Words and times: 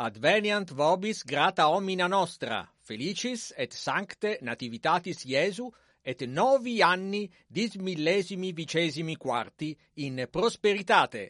Adveniant 0.00 0.70
vobis 0.70 1.24
grata 1.24 1.64
omnia 1.74 2.06
nostra, 2.06 2.60
felicis 2.86 3.52
et 3.56 3.72
sancte 3.74 4.36
nativitatis 4.46 5.24
Iesu, 5.26 5.66
et 6.06 6.22
novi 6.22 6.76
anni 6.86 7.24
dis 7.48 7.74
millesimi 7.74 8.52
vicesimi 8.52 9.16
quarti 9.16 9.76
in 9.94 10.28
prosperitate. 10.30 11.24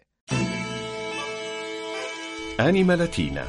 Anima 2.58 2.94
Latina. 2.94 3.46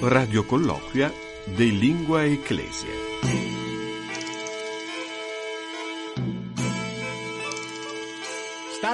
Radio 0.00 0.46
colloquia 0.46 1.12
de 1.44 1.64
lingua 1.64 2.24
ecclesia. 2.24 3.07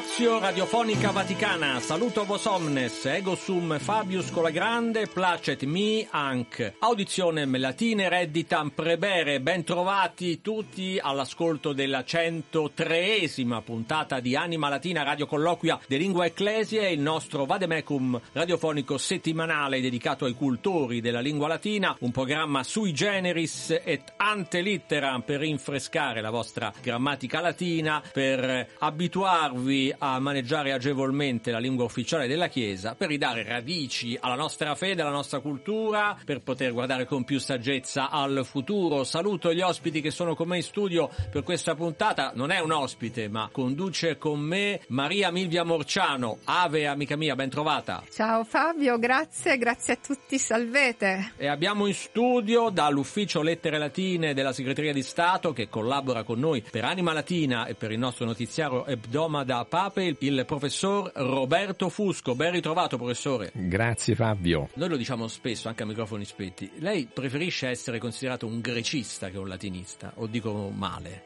Stazio 0.05 0.39
Radiofonica 0.39 1.11
Vaticana, 1.11 1.81
saluto 1.81 2.25
vos 2.25 2.45
omnes, 2.45 3.07
ego 3.07 3.35
sum 3.35 3.79
Fabius 3.79 4.31
Colagrande, 4.31 5.07
placet 5.09 5.63
mi 5.65 6.07
anc. 6.09 6.75
Audizione 6.79 7.47
latine 7.47 8.09
redditam 8.11 8.69
prebere, 8.69 9.41
ben 9.41 9.65
trovati 9.65 10.43
tutti 10.43 11.01
all'ascolto 11.01 11.73
della 11.73 12.01
103esima 12.01 13.63
puntata 13.63 14.21
di 14.21 14.37
Anima 14.37 14.69
Latina 14.69 15.03
Radio 15.03 15.27
Colloquia 15.27 15.81
de 15.89 15.97
Lingua 15.97 16.27
Ecclesia, 16.27 16.87
il 16.87 17.01
nostro 17.01 17.47
Vademecum 17.47 18.21
radiofonico 18.33 18.99
settimanale 18.99 19.81
dedicato 19.81 20.27
ai 20.27 20.35
cultori 20.35 21.01
della 21.01 21.21
lingua 21.21 21.49
latina, 21.49 21.97
un 22.01 22.13
programma 22.13 22.63
sui 22.63 22.93
generis 22.93 23.81
et 23.83 24.13
ante 24.19 24.61
litteram 24.61 25.23
per 25.23 25.41
rinfrescare 25.41 26.21
la 26.21 26.31
vostra 26.31 26.73
grammatica 26.81 27.41
latina, 27.41 28.03
per 28.13 28.69
abituarvi 28.79 29.94
a 29.99 30.19
maneggiare 30.19 30.73
agevolmente 30.73 31.51
la 31.51 31.59
lingua 31.59 31.85
ufficiale 31.85 32.27
della 32.27 32.49
Chiesa, 32.49 32.95
per 32.95 33.09
ridare 33.09 33.43
radici 33.43 34.17
alla 34.21 34.35
nostra 34.35 34.75
fede, 34.75 35.03
alla 35.03 35.11
nostra 35.11 35.41
cultura, 35.41 36.17
per 36.25 36.41
poter 36.41 36.73
guardare 36.73 37.07
con 37.07 37.25
più 37.25 37.39
saggezza 37.39 38.11
al 38.11 38.43
futuro. 38.45 39.05
Saluto 39.05 39.53
gli 39.53 39.61
ospiti 39.61 40.01
che 40.01 40.11
sono 40.11 40.35
con 40.35 40.49
me 40.49 40.57
in 40.57 40.63
studio 40.63 41.11
per 41.31 41.43
questa 41.43 41.75
puntata. 41.75 42.33
Non 42.35 42.51
è 42.51 42.61
un 42.61 42.73
ospite, 42.73 43.29
ma 43.29 43.49
conduce 43.51 44.19
con 44.19 44.41
me 44.41 44.81
Maria 44.89 45.31
Milvia 45.31 45.65
Morciano. 45.65 46.39
Ave, 46.45 46.87
amica 46.87 47.17
mia, 47.17 47.35
ben 47.35 47.51
trovata. 47.51 48.03
Ciao 48.13 48.45
Fabio, 48.45 48.99
grazie, 48.99 49.57
grazie 49.59 49.95
a 49.95 49.99
tutti, 50.05 50.39
salvete. 50.39 51.33
E 51.37 51.47
abbiamo 51.47 51.87
in 51.87 51.95
studio 51.95 52.71
dall'ufficio 52.71 53.43
Lettere 53.43 53.79
Latine 53.79 54.35
della 54.35 54.53
Segreteria 54.53 54.93
di 54.93 55.03
Stato 55.03 55.53
che 55.53 55.69
collabora 55.69 56.23
con 56.23 56.39
noi 56.39 56.63
per 56.71 56.85
Anima 56.85 57.13
Latina 57.13 57.67
e 57.67 57.75
per 57.75 57.93
il 57.93 57.99
nostro 57.99 58.25
notiziario 58.25 58.87
Ebdomada 58.87 59.65
Pape 59.85 60.17
il 60.21 60.45
professor 60.47 61.13
Roberto 61.15 61.91
Fusco. 61.91 62.35
Ben 62.35 62.53
ritrovato, 62.53 62.97
professore. 62.97 63.51
Grazie, 63.53 64.15
Fabio. 64.15 64.71
Noi 64.75 64.89
lo 64.89 64.97
diciamo 64.97 65.29
spesso, 65.29 65.69
anche 65.69 65.83
a 65.83 65.87
microfoni 65.87 66.25
spenti. 66.25 66.71
Lei 66.79 67.07
preferisce 67.13 67.69
essere 67.69 67.99
considerato 67.99 68.47
un 68.47 68.61
grecista 68.61 69.29
che 69.29 69.37
un 69.37 69.47
latinista? 69.47 70.13
O 70.17 70.27
dico 70.27 70.71
male? 70.75 71.25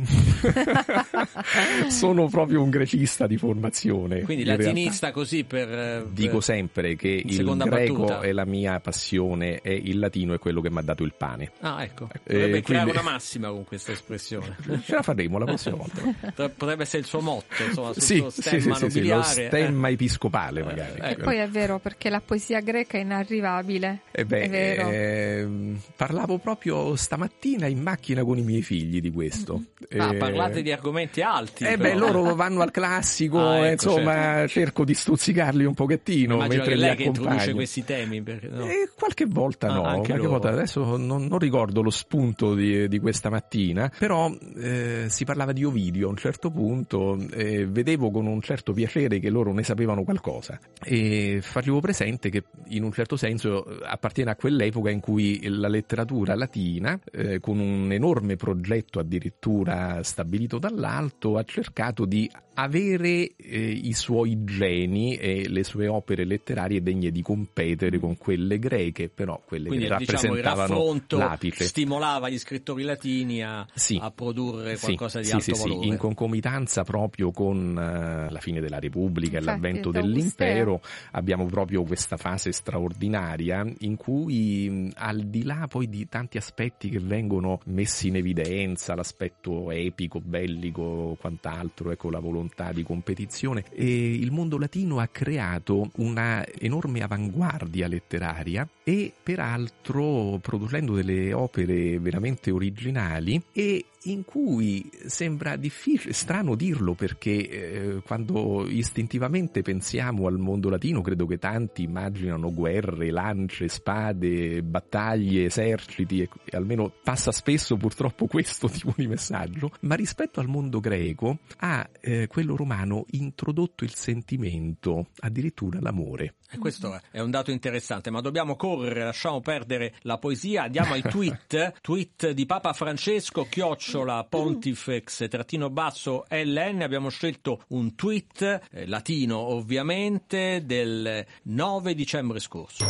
Sono 1.88 2.26
proprio 2.28 2.62
un 2.62 2.70
grecista 2.70 3.28
di 3.28 3.36
formazione. 3.36 4.22
Quindi 4.22 4.42
latinista 4.44 5.12
così 5.12 5.44
per, 5.44 5.68
per, 5.68 6.06
Dico 6.06 6.40
sempre 6.40 6.96
che 6.96 7.22
il 7.24 7.44
greco 7.44 8.04
battuta. 8.04 8.20
è 8.20 8.32
la 8.32 8.44
mia 8.44 8.80
passione 8.80 9.60
e 9.60 9.74
il 9.74 10.00
latino 10.00 10.34
è 10.34 10.38
quello 10.38 10.60
che 10.60 10.70
mi 10.70 10.78
ha 10.78 10.82
dato 10.82 11.04
il 11.04 11.14
pane. 11.16 11.52
Ah, 11.60 11.84
ecco. 11.84 12.06
Potrebbe 12.06 12.58
eh, 12.58 12.62
creare 12.62 12.90
quindi... 12.90 12.90
una 12.90 13.02
massima 13.12 13.50
con 13.50 13.64
questa 13.64 13.92
espressione. 13.92 14.56
Ce 14.82 14.94
la 14.94 15.02
faremo 15.02 15.38
la 15.38 15.44
prossima 15.44 15.76
volta. 15.76 16.02
Potrebbe 16.48 16.82
essere 16.82 16.98
il 16.98 17.06
suo 17.10 17.20
motto, 17.20 17.62
insomma, 17.64 17.92
sul 17.92 18.02
sì, 18.02 18.16
suo 18.18 18.30
stemma 18.30 18.76
sì, 18.76 18.90
sì, 18.90 19.08
lo 19.08 19.22
stemma 19.22 19.88
eh. 19.88 19.92
episcopale 19.92 20.62
magari. 20.62 21.00
Eh, 21.00 21.16
poi 21.16 21.38
è 21.38 21.48
vero 21.48 21.80
perché 21.80 22.08
la 22.08 22.22
poesia 22.24 22.60
greca 22.60 22.98
è 22.98 23.00
inarrivabile. 23.00 24.02
Eh 24.12 24.24
beh, 24.24 24.42
eh, 24.42 25.48
parlavo 25.96 26.38
proprio 26.38 26.94
stamattina 26.94 27.66
in 27.66 27.82
macchina 27.82 28.22
con 28.22 28.38
i 28.38 28.42
miei 28.42 28.62
figli 28.62 29.00
di 29.00 29.10
questo. 29.10 29.62
Ah, 29.96 30.14
parlate 30.14 30.62
di 30.62 30.70
argomenti 30.70 31.20
alti. 31.20 31.64
Eh 31.64 31.76
beh, 31.76 31.96
loro 31.96 32.34
vanno 32.36 32.60
al 32.60 32.70
classico, 32.70 33.40
ah, 33.42 33.66
ecco, 33.66 33.72
insomma, 33.72 34.12
certo. 34.12 34.48
cerco 34.48 34.84
di 34.84 34.94
stuzzicarli 34.94 35.64
un 35.64 35.74
pochettino. 35.74 36.34
Immagino 36.34 36.62
mentre 36.62 36.74
che 36.74 36.80
lei 36.80 36.96
che 36.96 37.02
introduce 37.02 37.52
questi 37.54 37.84
temi. 37.84 38.22
Perché, 38.22 38.48
no. 38.48 38.64
eh, 38.66 38.88
qualche 38.96 39.26
volta 39.26 39.68
ah, 39.68 39.74
no, 39.74 39.82
qualche 39.82 40.14
loro. 40.14 40.28
volta 40.28 40.48
adesso 40.50 40.96
non, 40.96 41.26
non, 41.26 41.38
ricordo 41.38 41.82
lo 41.82 41.90
spunto 41.90 42.54
di, 42.54 42.86
di 42.86 42.98
questa 43.00 43.30
mattina, 43.30 43.90
però 43.98 44.32
eh, 44.56 45.06
si 45.08 45.24
parlava 45.24 45.52
di 45.52 45.64
Ovidio 45.64 46.06
a 46.06 46.10
un 46.10 46.16
certo 46.16 46.50
punto, 46.50 46.99
eh, 47.32 47.66
vedevo 47.66 48.10
con 48.10 48.26
un 48.26 48.40
certo 48.40 48.72
piacere 48.72 49.18
che 49.18 49.30
loro 49.30 49.52
ne 49.52 49.62
sapevano 49.62 50.02
qualcosa. 50.02 50.58
E 50.82 51.40
facevo 51.42 51.80
presente 51.80 52.30
che 52.30 52.44
in 52.68 52.82
un 52.82 52.92
certo 52.92 53.16
senso 53.16 53.64
appartiene 53.82 54.30
a 54.30 54.36
quell'epoca 54.36 54.90
in 54.90 55.00
cui 55.00 55.40
la 55.48 55.68
letteratura 55.68 56.34
latina, 56.34 56.98
eh, 57.12 57.40
con 57.40 57.58
un 57.58 57.92
enorme 57.92 58.36
progetto 58.36 58.98
addirittura 58.98 60.02
stabilito 60.02 60.58
dall'alto, 60.58 61.36
ha 61.36 61.44
cercato 61.44 62.04
di 62.04 62.30
avere 62.62 63.32
eh, 63.36 63.70
i 63.70 63.94
suoi 63.94 64.44
geni 64.44 65.16
e 65.16 65.48
le 65.48 65.64
sue 65.64 65.86
opere 65.86 66.24
letterarie 66.24 66.82
degne 66.82 67.10
di 67.10 67.22
competere 67.22 67.98
con 67.98 68.18
quelle 68.18 68.58
greche, 68.58 69.08
però 69.08 69.40
quelle 69.42 69.68
Quindi, 69.68 69.86
che 69.86 69.96
diciamo, 69.96 70.34
rappresentavano 70.34 71.00
l'apice. 71.08 71.64
stimolava 71.64 72.28
gli 72.28 72.38
scrittori 72.38 72.82
latini 72.82 73.42
a, 73.42 73.66
sì. 73.74 73.98
a 74.00 74.10
produrre 74.10 74.76
sì. 74.76 74.84
qualcosa 74.84 75.20
di 75.20 75.24
sì, 75.24 75.32
alto 75.32 75.54
sì, 75.54 75.62
valore. 75.62 75.82
Sì, 75.82 75.88
in 75.88 75.96
concomitanza 75.96 76.84
proprio 76.84 77.30
con 77.30 77.70
uh, 77.70 78.30
la 78.30 78.40
fine 78.40 78.60
della 78.60 78.78
Repubblica 78.78 79.38
e 79.38 79.40
l'avvento 79.40 79.90
dell'impero 79.90 80.82
abbiamo 81.12 81.46
proprio 81.46 81.82
questa 81.84 82.18
fase 82.18 82.52
straordinaria 82.52 83.66
in 83.80 83.96
cui 83.96 84.92
al 84.96 85.20
di 85.22 85.44
là 85.44 85.66
poi 85.66 85.88
di 85.88 86.08
tanti 86.08 86.36
aspetti 86.36 86.90
che 86.90 87.00
vengono 87.00 87.60
messi 87.64 88.08
in 88.08 88.16
evidenza, 88.16 88.94
l'aspetto 88.94 89.70
epico, 89.70 90.20
bellico, 90.20 91.16
quant'altro, 91.18 91.90
ecco 91.90 92.10
la 92.10 92.18
volontà 92.18 92.48
volontà 92.50 92.72
di 92.72 92.82
competizione 92.82 93.64
e 93.70 94.14
il 94.14 94.30
mondo 94.32 94.58
latino 94.58 94.98
ha 94.98 95.06
creato 95.06 95.90
una 95.96 96.44
enorme 96.58 97.02
avanguardia 97.02 97.86
letteraria 97.86 98.68
e 98.82 99.12
peraltro 99.22 100.38
producendo 100.42 100.94
delle 100.94 101.32
opere 101.32 101.98
veramente 101.98 102.50
originali 102.50 103.40
e 103.52 103.84
in 104.04 104.24
cui 104.24 104.90
sembra 105.06 105.56
difficile, 105.56 106.12
strano 106.12 106.54
dirlo 106.54 106.94
perché 106.94 107.48
eh, 107.48 108.02
quando 108.02 108.66
istintivamente 108.66 109.62
pensiamo 109.62 110.26
al 110.26 110.38
mondo 110.38 110.70
latino 110.70 111.02
credo 111.02 111.26
che 111.26 111.38
tanti 111.38 111.82
immaginano 111.82 112.52
guerre, 112.52 113.10
lance, 113.10 113.68
spade, 113.68 114.62
battaglie, 114.62 115.44
eserciti 115.44 116.22
e, 116.22 116.28
e 116.44 116.56
almeno 116.56 116.92
passa 117.02 117.30
spesso 117.30 117.76
purtroppo 117.76 118.26
questo 118.26 118.68
tipo 118.70 118.94
di 118.96 119.06
messaggio, 119.06 119.70
ma 119.80 119.94
rispetto 119.96 120.40
al 120.40 120.48
mondo 120.48 120.80
greco 120.80 121.40
ha 121.58 121.88
eh, 122.00 122.26
quello 122.26 122.56
romano 122.56 123.04
introdotto 123.10 123.84
il 123.84 123.94
sentimento, 123.94 125.08
addirittura 125.18 125.78
l'amore. 125.80 126.34
E 126.52 126.58
questo 126.58 127.00
è 127.10 127.20
un 127.20 127.30
dato 127.30 127.50
interessante, 127.52 128.10
ma 128.10 128.20
dobbiamo 128.20 128.56
correre, 128.56 129.04
lasciamo 129.04 129.40
perdere 129.40 129.94
la 130.02 130.18
poesia, 130.18 130.64
andiamo 130.64 130.94
ai 130.94 131.02
tweet, 131.02 131.74
tweet 131.80 132.30
di 132.30 132.44
Papa 132.44 132.72
Francesco, 132.72 133.46
chiocciola 133.48 134.26
pontifex 134.28 135.28
trattino 135.28 135.70
basso 135.70 136.24
LN, 136.28 136.82
abbiamo 136.82 137.08
scelto 137.08 137.62
un 137.68 137.94
tweet 137.94 138.60
eh, 138.70 138.86
latino 138.86 139.38
ovviamente 139.38 140.62
del 140.64 141.24
9 141.42 141.94
dicembre 141.94 142.40
scorso. 142.40 142.84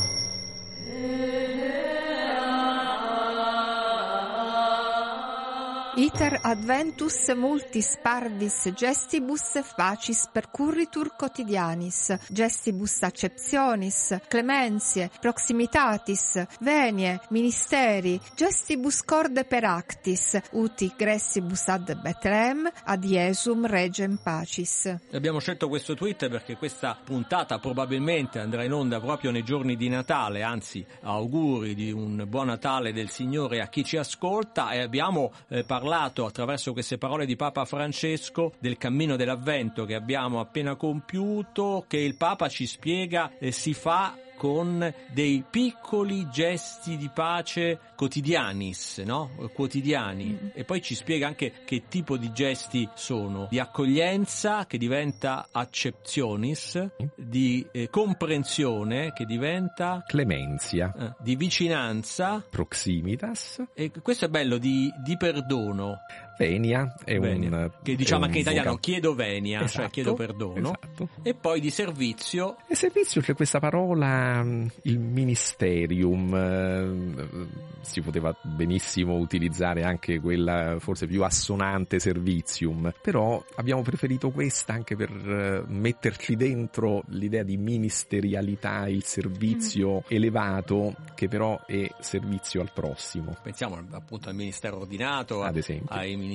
Iter 5.96 6.38
adventus 6.42 7.28
multis 7.34 7.98
parvis 8.00 8.70
gestibus 8.76 9.58
facis 9.74 10.28
percurritur 10.32 11.16
quotidianis, 11.16 12.16
gestibus 12.28 13.02
acceptionis, 13.02 14.16
clementie, 14.28 15.10
proximitatis, 15.20 16.44
venie, 16.60 17.18
ministeri, 17.30 18.20
gestibus 18.36 19.02
corde 19.02 19.44
per 19.44 19.64
actis, 19.64 20.38
uti 20.52 20.92
gressibus 20.96 21.66
ad 21.66 21.92
Betlem, 22.00 22.70
ad 22.84 23.04
Iesum 23.04 23.66
regem 23.66 24.16
pacis. 24.22 24.96
Abbiamo 25.10 25.40
scelto 25.40 25.68
questo 25.68 25.94
tweet 25.94 26.28
perché 26.28 26.56
questa 26.56 26.96
puntata 27.02 27.58
probabilmente 27.58 28.38
andrà 28.38 28.62
in 28.62 28.72
onda 28.72 29.00
proprio 29.00 29.32
nei 29.32 29.42
giorni 29.42 29.74
di 29.74 29.88
Natale, 29.88 30.42
anzi 30.42 30.86
auguri 31.02 31.74
di 31.74 31.90
un 31.90 32.24
buon 32.28 32.46
Natale 32.46 32.92
del 32.92 33.10
Signore 33.10 33.60
a 33.60 33.66
chi 33.66 33.82
ci 33.82 33.96
ascolta 33.96 34.70
e 34.70 34.80
abbiamo 34.80 35.32
eh, 35.48 35.64
parlato 35.64 35.78
parlato 35.80 36.26
attraverso 36.26 36.74
queste 36.74 36.98
parole 36.98 37.24
di 37.24 37.36
Papa 37.36 37.64
Francesco 37.64 38.52
del 38.58 38.76
cammino 38.76 39.16
dell'avvento 39.16 39.86
che 39.86 39.94
abbiamo 39.94 40.38
appena 40.38 40.76
compiuto, 40.76 41.86
che 41.88 41.96
il 41.96 42.16
Papa 42.16 42.50
ci 42.50 42.66
spiega 42.66 43.32
eh, 43.38 43.50
si 43.50 43.72
fa 43.72 44.14
con 44.40 44.90
dei 45.12 45.44
piccoli 45.50 46.30
gesti 46.30 46.96
di 46.96 47.10
pace 47.12 47.78
quotidianis, 47.94 49.02
no? 49.04 49.32
quotidiani. 49.52 50.30
Mm. 50.30 50.48
E 50.54 50.64
poi 50.64 50.80
ci 50.80 50.94
spiega 50.94 51.26
anche 51.26 51.52
che 51.66 51.82
tipo 51.88 52.16
di 52.16 52.32
gesti 52.32 52.88
sono, 52.94 53.48
di 53.50 53.58
accoglienza 53.58 54.64
che 54.64 54.78
diventa 54.78 55.48
acceptionis, 55.52 56.88
di 57.14 57.66
eh, 57.70 57.90
comprensione 57.90 59.12
che 59.12 59.26
diventa 59.26 60.02
clemenzia, 60.06 60.94
eh, 60.96 61.12
di 61.22 61.36
vicinanza, 61.36 62.42
proximitas. 62.48 63.62
E 63.74 63.90
questo 64.00 64.24
è 64.24 64.28
bello, 64.28 64.56
di, 64.56 64.90
di 65.04 65.18
perdono. 65.18 65.98
Venia 66.40 66.94
è 67.04 67.18
venia. 67.18 67.50
un 67.50 67.70
che 67.82 67.94
diciamo 67.94 68.24
anche 68.24 68.36
in 68.36 68.42
italiano 68.42 68.70
vocab... 68.70 68.82
chiedo 68.82 69.14
venia, 69.14 69.58
cioè 69.58 69.66
esatto, 69.66 69.82
cioè 69.82 69.90
chiedo 69.90 70.14
perdono. 70.14 70.72
Esatto. 70.72 71.08
E 71.22 71.34
poi 71.34 71.60
di 71.60 71.68
servizio. 71.68 72.56
E 72.66 72.74
servizio 72.74 73.20
c'è 73.20 73.34
questa 73.34 73.58
parola 73.58 74.42
il 74.84 74.98
ministerium 74.98 76.34
eh, 76.34 77.48
si 77.82 78.00
poteva 78.00 78.34
benissimo 78.40 79.16
utilizzare 79.16 79.82
anche 79.82 80.18
quella 80.18 80.76
forse 80.78 81.06
più 81.06 81.22
assonante 81.24 81.98
servizium, 81.98 82.90
però 83.02 83.44
abbiamo 83.56 83.82
preferito 83.82 84.30
questa 84.30 84.72
anche 84.72 84.96
per 84.96 85.10
eh, 85.10 85.62
metterci 85.66 86.36
dentro 86.36 87.02
l'idea 87.08 87.42
di 87.42 87.58
ministerialità, 87.58 88.88
il 88.88 89.04
servizio 89.04 89.96
mm. 89.96 90.08
elevato 90.08 90.94
che 91.14 91.28
però 91.28 91.62
è 91.66 91.86
servizio 92.00 92.62
al 92.62 92.70
prossimo. 92.72 93.36
Pensiamo 93.42 93.78
appunto 93.90 94.30
al 94.30 94.34
ministero 94.34 94.78
ordinato, 94.78 95.42
ad 95.42 95.56
esempio. 95.56 95.94
ai 95.94 96.12
ministeri 96.12 96.29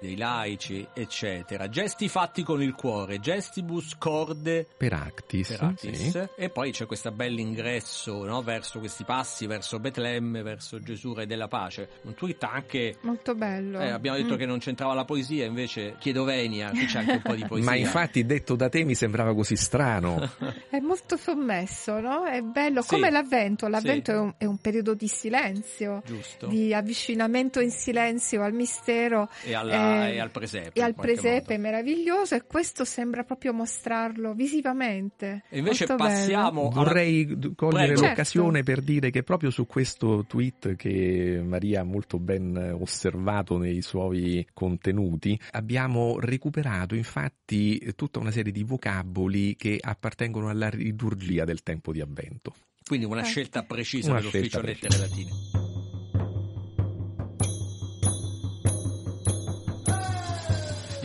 dei 0.00 0.16
laici, 0.16 0.86
eccetera. 0.92 1.68
Gesti 1.68 2.08
fatti 2.08 2.42
con 2.42 2.62
il 2.62 2.74
cuore, 2.74 3.20
gestibus 3.20 3.96
corde 3.96 4.66
per 4.76 4.92
actis. 4.92 5.48
Per 5.48 5.62
actis. 5.62 6.10
Sì. 6.10 6.28
E 6.36 6.50
poi 6.50 6.72
c'è 6.72 6.86
questo 6.86 7.10
bell'ingresso 7.10 8.24
no, 8.24 8.42
verso 8.42 8.78
questi 8.78 9.04
passi, 9.04 9.46
verso 9.46 9.78
Betlemme, 9.78 10.42
verso 10.42 10.80
Gesù 10.80 11.12
Re 11.14 11.26
della 11.26 11.48
Pace. 11.48 11.88
Un 12.02 12.14
tweet 12.14 12.42
anche... 12.44 12.96
Molto 13.02 13.34
bello. 13.34 13.80
Eh, 13.80 13.90
abbiamo 13.90 14.16
detto 14.16 14.34
mm. 14.34 14.38
che 14.38 14.46
non 14.46 14.58
c'entrava 14.58 14.94
la 14.94 15.04
poesia, 15.04 15.44
invece 15.44 15.96
chiedo 15.98 16.24
venia, 16.24 16.70
qui 16.70 16.86
c'è 16.86 16.98
anche 16.98 17.12
un 17.12 17.22
po' 17.22 17.34
di 17.34 17.44
poesia. 17.48 17.70
Ma 17.70 17.76
infatti 17.76 18.24
detto 18.26 18.56
da 18.56 18.68
te 18.68 18.84
mi 18.84 18.94
sembrava 18.94 19.34
così 19.34 19.56
strano. 19.56 20.30
è 20.70 20.78
molto 20.80 21.16
sommesso, 21.16 22.00
no? 22.00 22.24
È 22.24 22.40
bello, 22.40 22.82
sì. 22.82 22.88
come 22.88 23.10
l'avvento. 23.10 23.68
L'avvento 23.68 24.10
sì. 24.10 24.16
è, 24.16 24.20
un, 24.20 24.34
è, 24.38 24.44
un, 24.44 24.58
periodo 24.58 24.94
di 24.94 25.08
silenzio, 25.08 26.02
Giusto. 26.04 26.46
di 26.46 26.72
avvicinamento 26.72 27.60
in 27.60 27.70
silenzio 27.70 28.42
al 28.42 28.52
mistero 28.52 29.03
mistero 29.04 29.28
e, 29.44 29.54
alla, 29.54 30.08
eh, 30.08 30.14
e 30.14 30.20
al 30.20 30.30
presepe. 30.30 30.70
E 30.72 30.82
al 30.82 30.94
presepe 30.94 31.58
meraviglioso 31.58 32.34
e 32.34 32.44
questo 32.46 32.84
sembra 32.84 33.24
proprio 33.24 33.52
mostrarlo 33.52 34.34
visivamente. 34.34 35.44
E 35.48 35.58
invece 35.58 35.86
Molto 35.86 36.02
passiamo... 36.04 36.68
Bello. 36.68 36.82
Vorrei 36.84 37.38
cogliere 37.54 37.92
Prego. 37.92 38.00
l'occasione 38.08 38.56
certo. 38.58 38.72
per 38.72 38.82
dire 38.82 39.10
che 39.10 39.22
proprio 39.22 39.50
su 39.50 39.66
questo 39.66 40.24
tweet 40.26 40.76
che 40.76 41.42
Maria 41.44 41.80
ha 41.80 41.84
molto 41.84 42.18
ben 42.18 42.76
osservato 42.78 43.58
nei 43.58 43.82
suoi 43.82 44.46
contenuti 44.52 45.38
abbiamo 45.52 46.18
recuperato 46.18 46.94
infatti 46.94 47.92
tutta 47.94 48.18
una 48.18 48.30
serie 48.30 48.52
di 48.52 48.64
vocaboli 48.64 49.56
che 49.56 49.78
appartengono 49.80 50.48
alla 50.48 50.68
liturgia 50.68 51.44
del 51.44 51.62
tempo 51.62 51.92
di 51.92 52.00
avvento. 52.00 52.54
Quindi 52.86 53.06
una 53.06 53.22
Eh. 53.22 53.24
scelta 53.24 53.62
precisa 53.62 54.10
Una 54.10 54.18
dell'ufficio 54.18 54.60
scelta 54.60 54.66
lettere 54.66 54.98
latine. 54.98 55.63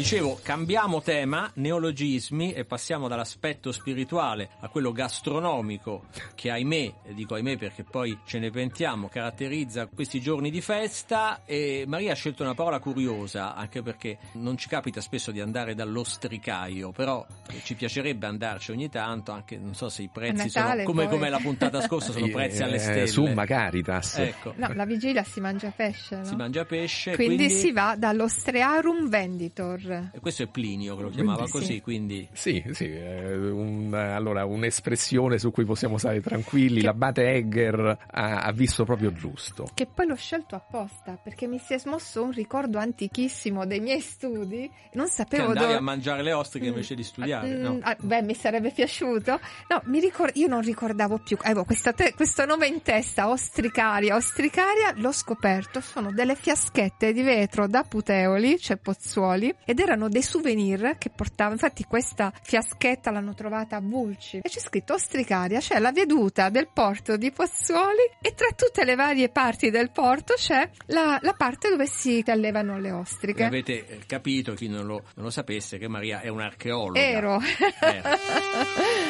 Dicevo, 0.09 0.39
cambiamo 0.41 1.03
tema, 1.03 1.51
neologismi 1.53 2.51
e 2.53 2.65
passiamo 2.65 3.07
dall'aspetto 3.07 3.71
spirituale 3.71 4.49
a 4.61 4.67
quello 4.67 4.91
gastronomico 4.91 6.05
che 6.33 6.49
ahimè, 6.49 6.93
dico 7.13 7.35
ahimè 7.35 7.57
perché 7.59 7.83
poi 7.83 8.17
ce 8.25 8.39
ne 8.39 8.49
pentiamo, 8.49 9.07
caratterizza 9.07 9.85
questi 9.85 10.19
giorni 10.19 10.49
di 10.49 10.61
festa 10.61 11.41
e 11.45 11.83
Maria 11.85 12.13
ha 12.13 12.15
scelto 12.15 12.41
una 12.41 12.55
parola 12.55 12.79
curiosa 12.79 13.53
anche 13.53 13.83
perché 13.83 14.17
non 14.31 14.57
ci 14.57 14.67
capita 14.67 14.99
spesso 14.99 15.29
di 15.29 15.41
andare 15.41 15.75
dall'ostricaio, 15.75 16.89
però 16.91 17.23
eh, 17.51 17.61
ci 17.63 17.75
piacerebbe 17.75 18.25
andarci 18.25 18.71
ogni 18.71 18.89
tanto, 18.89 19.31
anche 19.31 19.59
non 19.59 19.75
so 19.75 19.89
se 19.89 20.01
i 20.01 20.09
prezzi 20.11 20.45
Natale, 20.47 20.81
sono 20.81 20.83
come, 20.85 21.07
come 21.07 21.29
la 21.29 21.37
puntata 21.37 21.81
scorsa 21.81 22.11
sono 22.13 22.29
prezzi 22.33 22.63
alle 22.63 22.77
Eh, 22.77 22.79
stelle. 22.79 23.07
Summa 23.07 23.45
Caritas. 23.45 24.17
Ecco, 24.17 24.53
No, 24.55 24.73
la 24.73 24.85
vigilia 24.85 25.23
si 25.23 25.39
mangia 25.39 25.69
pesce, 25.69 26.15
no? 26.15 26.23
si 26.23 26.35
mangia 26.35 26.65
pesce, 26.65 27.13
quindi, 27.13 27.35
quindi, 27.35 27.53
si 27.53 27.71
va 27.71 27.93
dall'ostrearum 27.95 29.07
venditor. 29.07 29.98
E 30.13 30.19
questo 30.19 30.43
è 30.43 30.47
Plinio 30.47 30.95
che 30.95 31.01
lo 31.03 31.09
chiamava 31.09 31.37
Quindi 31.47 31.51
così, 31.51 31.73
sì. 31.73 31.81
quindi 31.81 32.27
Sì, 32.31 32.63
sì, 32.71 32.85
eh, 32.85 33.35
un- 33.35 33.93
allora 33.93 34.45
un'espressione 34.45 35.37
su 35.39 35.51
cui 35.51 35.65
possiamo 35.65 35.97
stare 35.97 36.21
tranquilli. 36.21 36.81
L'abate 36.81 37.27
Egger 37.29 37.97
ha, 38.11 38.37
ha 38.41 38.51
visto 38.51 38.85
proprio 38.85 39.11
giusto. 39.13 39.69
Che 39.73 39.85
poi 39.87 40.07
l'ho 40.07 40.15
scelto 40.15 40.55
apposta 40.55 41.17
perché 41.21 41.47
mi 41.47 41.59
si 41.59 41.73
è 41.73 41.79
smosso 41.79 42.23
un 42.23 42.31
ricordo 42.31 42.77
antichissimo 42.79 43.65
dei 43.65 43.79
miei 43.79 43.99
studi. 43.99 44.69
Non 44.93 45.05
che 45.05 45.11
sapevo 45.11 45.47
andavi 45.47 45.65
dove. 45.67 45.77
a 45.77 45.81
mangiare 45.81 46.23
le 46.23 46.33
ostriche 46.33 46.65
Mm. 46.65 46.69
invece 46.69 46.95
di 46.95 47.03
studiare, 47.03 47.47
Mm, 47.57 47.61
no? 47.61 47.79
ah, 47.81 47.95
beh, 47.99 48.21
mi 48.23 48.33
sarebbe 48.35 48.71
piaciuto. 48.71 49.39
No, 49.69 49.81
mi 49.85 49.99
ricor- 49.99 50.31
io 50.35 50.47
non 50.47 50.61
ricordavo 50.61 51.19
più. 51.19 51.37
Avevo 51.41 51.63
questa 51.65 51.93
te- 51.93 52.13
questo 52.13 52.45
nome 52.45 52.67
in 52.67 52.81
testa, 52.81 53.29
ostricaria. 53.29 54.15
Ostricaria, 54.15 54.93
l'ho 54.95 55.11
scoperto, 55.11 55.81
sono 55.81 56.11
delle 56.11 56.35
fiaschette 56.35 57.13
di 57.13 57.21
vetro 57.21 57.67
da 57.67 57.83
Puteoli, 57.83 58.57
cioè 58.59 58.77
Pozzuoli, 58.77 59.53
ed 59.65 59.79
erano 59.89 60.09
dei 60.09 60.21
souvenir 60.21 60.95
che 60.97 61.09
portavo. 61.09 61.53
Infatti 61.53 61.83
questa 61.83 62.31
fiaschetta 62.41 63.11
l'hanno 63.11 63.33
trovata 63.33 63.75
a 63.75 63.81
Vulci 63.81 64.37
e 64.37 64.49
c'è 64.49 64.59
scritto 64.59 64.93
ostricaria, 64.93 65.59
c'è 65.59 65.79
la 65.79 65.91
veduta 65.91 66.49
del 66.49 66.67
porto 66.71 67.17
di 67.17 67.31
Pozzuoli 67.31 68.17
e 68.21 68.33
tra 68.33 68.49
tutte 68.55 68.85
le 68.85 68.95
varie 68.95 69.29
parti 69.29 69.69
del 69.69 69.91
porto 69.91 70.33
c'è 70.35 70.69
la, 70.87 71.19
la 71.21 71.33
parte 71.33 71.69
dove 71.69 71.87
si 71.87 72.23
allevano 72.27 72.79
le 72.79 72.91
ostriche. 72.91 73.43
avete 73.43 73.87
eh, 73.87 73.99
capito, 74.05 74.53
chi 74.53 74.67
non 74.67 74.85
lo, 74.85 75.03
non 75.15 75.25
lo 75.25 75.29
sapesse, 75.29 75.77
che 75.77 75.87
Maria 75.87 76.21
è 76.21 76.27
un'archeologa. 76.27 76.99
Ero. 76.99 77.39
Era. 77.79 78.17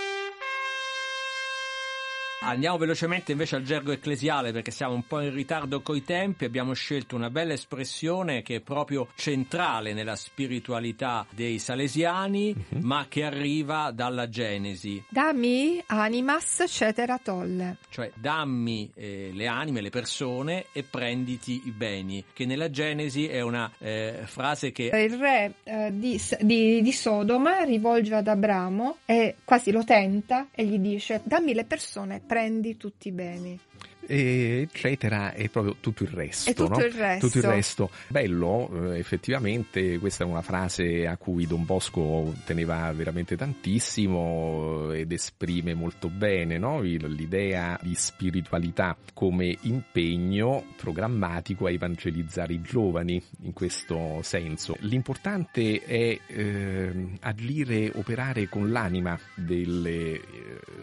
Andiamo 2.41 2.77
velocemente 2.77 3.33
invece 3.33 3.57
al 3.57 3.63
gergo 3.63 3.91
ecclesiale 3.91 4.53
perché 4.53 4.71
siamo 4.71 4.93
un 4.93 5.05
po' 5.05 5.19
in 5.19 5.33
ritardo 5.33 5.81
coi 5.81 6.03
tempi. 6.05 6.45
Abbiamo 6.45 6.71
scelto 6.73 7.15
una 7.17 7.29
bella 7.29 7.51
espressione 7.53 8.41
che 8.43 8.55
è 8.55 8.59
proprio 8.61 9.09
centrale 9.15 9.93
nella 9.93 10.15
spiritualità 10.15 11.25
dei 11.31 11.59
salesiani, 11.59 12.55
Mhm. 12.69 12.81
ma 12.85 13.05
che 13.09 13.23
arriva 13.23 13.91
dalla 13.91 14.29
Genesi. 14.29 15.03
Dammi 15.09 15.83
animas 15.87 16.63
cetera 16.67 17.19
tolle. 17.21 17.77
Cioè 17.89 18.11
dammi 18.15 18.89
eh, 18.95 19.31
le 19.33 19.47
anime, 19.47 19.81
le 19.81 19.89
persone 19.89 20.65
e 20.71 20.83
prenditi 20.83 21.63
i 21.65 21.71
beni, 21.71 22.23
che 22.31 22.45
nella 22.45 22.69
Genesi 22.69 23.27
è 23.27 23.41
una 23.41 23.69
eh, 23.79 24.21
frase 24.23 24.71
che 24.71 24.85
Il 24.93 25.17
re 25.17 25.53
eh, 25.63 25.89
di, 25.93 26.19
di- 26.39 26.81
di 26.81 26.91
Sodoma 26.93 27.63
rivolge 27.63 28.15
ad 28.15 28.27
Abramo 28.27 28.97
e 29.05 29.35
quasi 29.43 29.71
lo 29.71 29.83
tenta 29.83 30.47
e 30.51 30.65
gli 30.65 30.77
dice 30.77 31.19
dammi 31.25 31.53
le 31.53 31.65
persone, 31.65 32.21
prendi 32.29 32.77
tutti 32.77 33.07
i 33.07 33.11
beni. 33.11 33.59
E 34.05 34.67
eccetera, 34.71 35.33
e 35.33 35.49
proprio 35.49 35.75
tutto 35.79 36.03
il 36.03 36.09
resto. 36.09 36.49
E 36.49 36.53
tutto 36.53 36.79
no? 36.79 36.85
il 36.85 36.91
resto. 36.91 37.27
Tutto 37.27 37.37
il 37.37 37.43
resto. 37.43 37.89
Bello, 38.07 38.91
eh, 38.91 38.97
effettivamente, 38.97 39.99
questa 39.99 40.23
è 40.23 40.27
una 40.27 40.41
frase 40.41 41.05
a 41.05 41.15
cui 41.17 41.45
Don 41.45 41.65
Bosco 41.65 42.33
teneva 42.45 42.91
veramente 42.91 43.35
tantissimo 43.35 44.91
eh, 44.91 45.01
ed 45.01 45.11
esprime 45.11 45.73
molto 45.73 46.09
bene 46.09 46.57
no? 46.57 46.81
L'idea 46.81 47.79
di 47.81 47.93
spiritualità 47.95 48.95
come 49.13 49.57
impegno 49.61 50.65
programmatico 50.75 51.67
a 51.67 51.71
evangelizzare 51.71 52.53
i 52.53 52.61
giovani 52.61 53.21
in 53.41 53.53
questo 53.53 54.19
senso. 54.23 54.75
L'importante 54.79 55.83
è 55.83 56.19
ehm, 56.27 57.17
agire, 57.21 57.91
operare 57.93 58.49
con 58.49 58.71
l'anima 58.71 59.17
delle... 59.35 60.13
eh, 60.13 60.21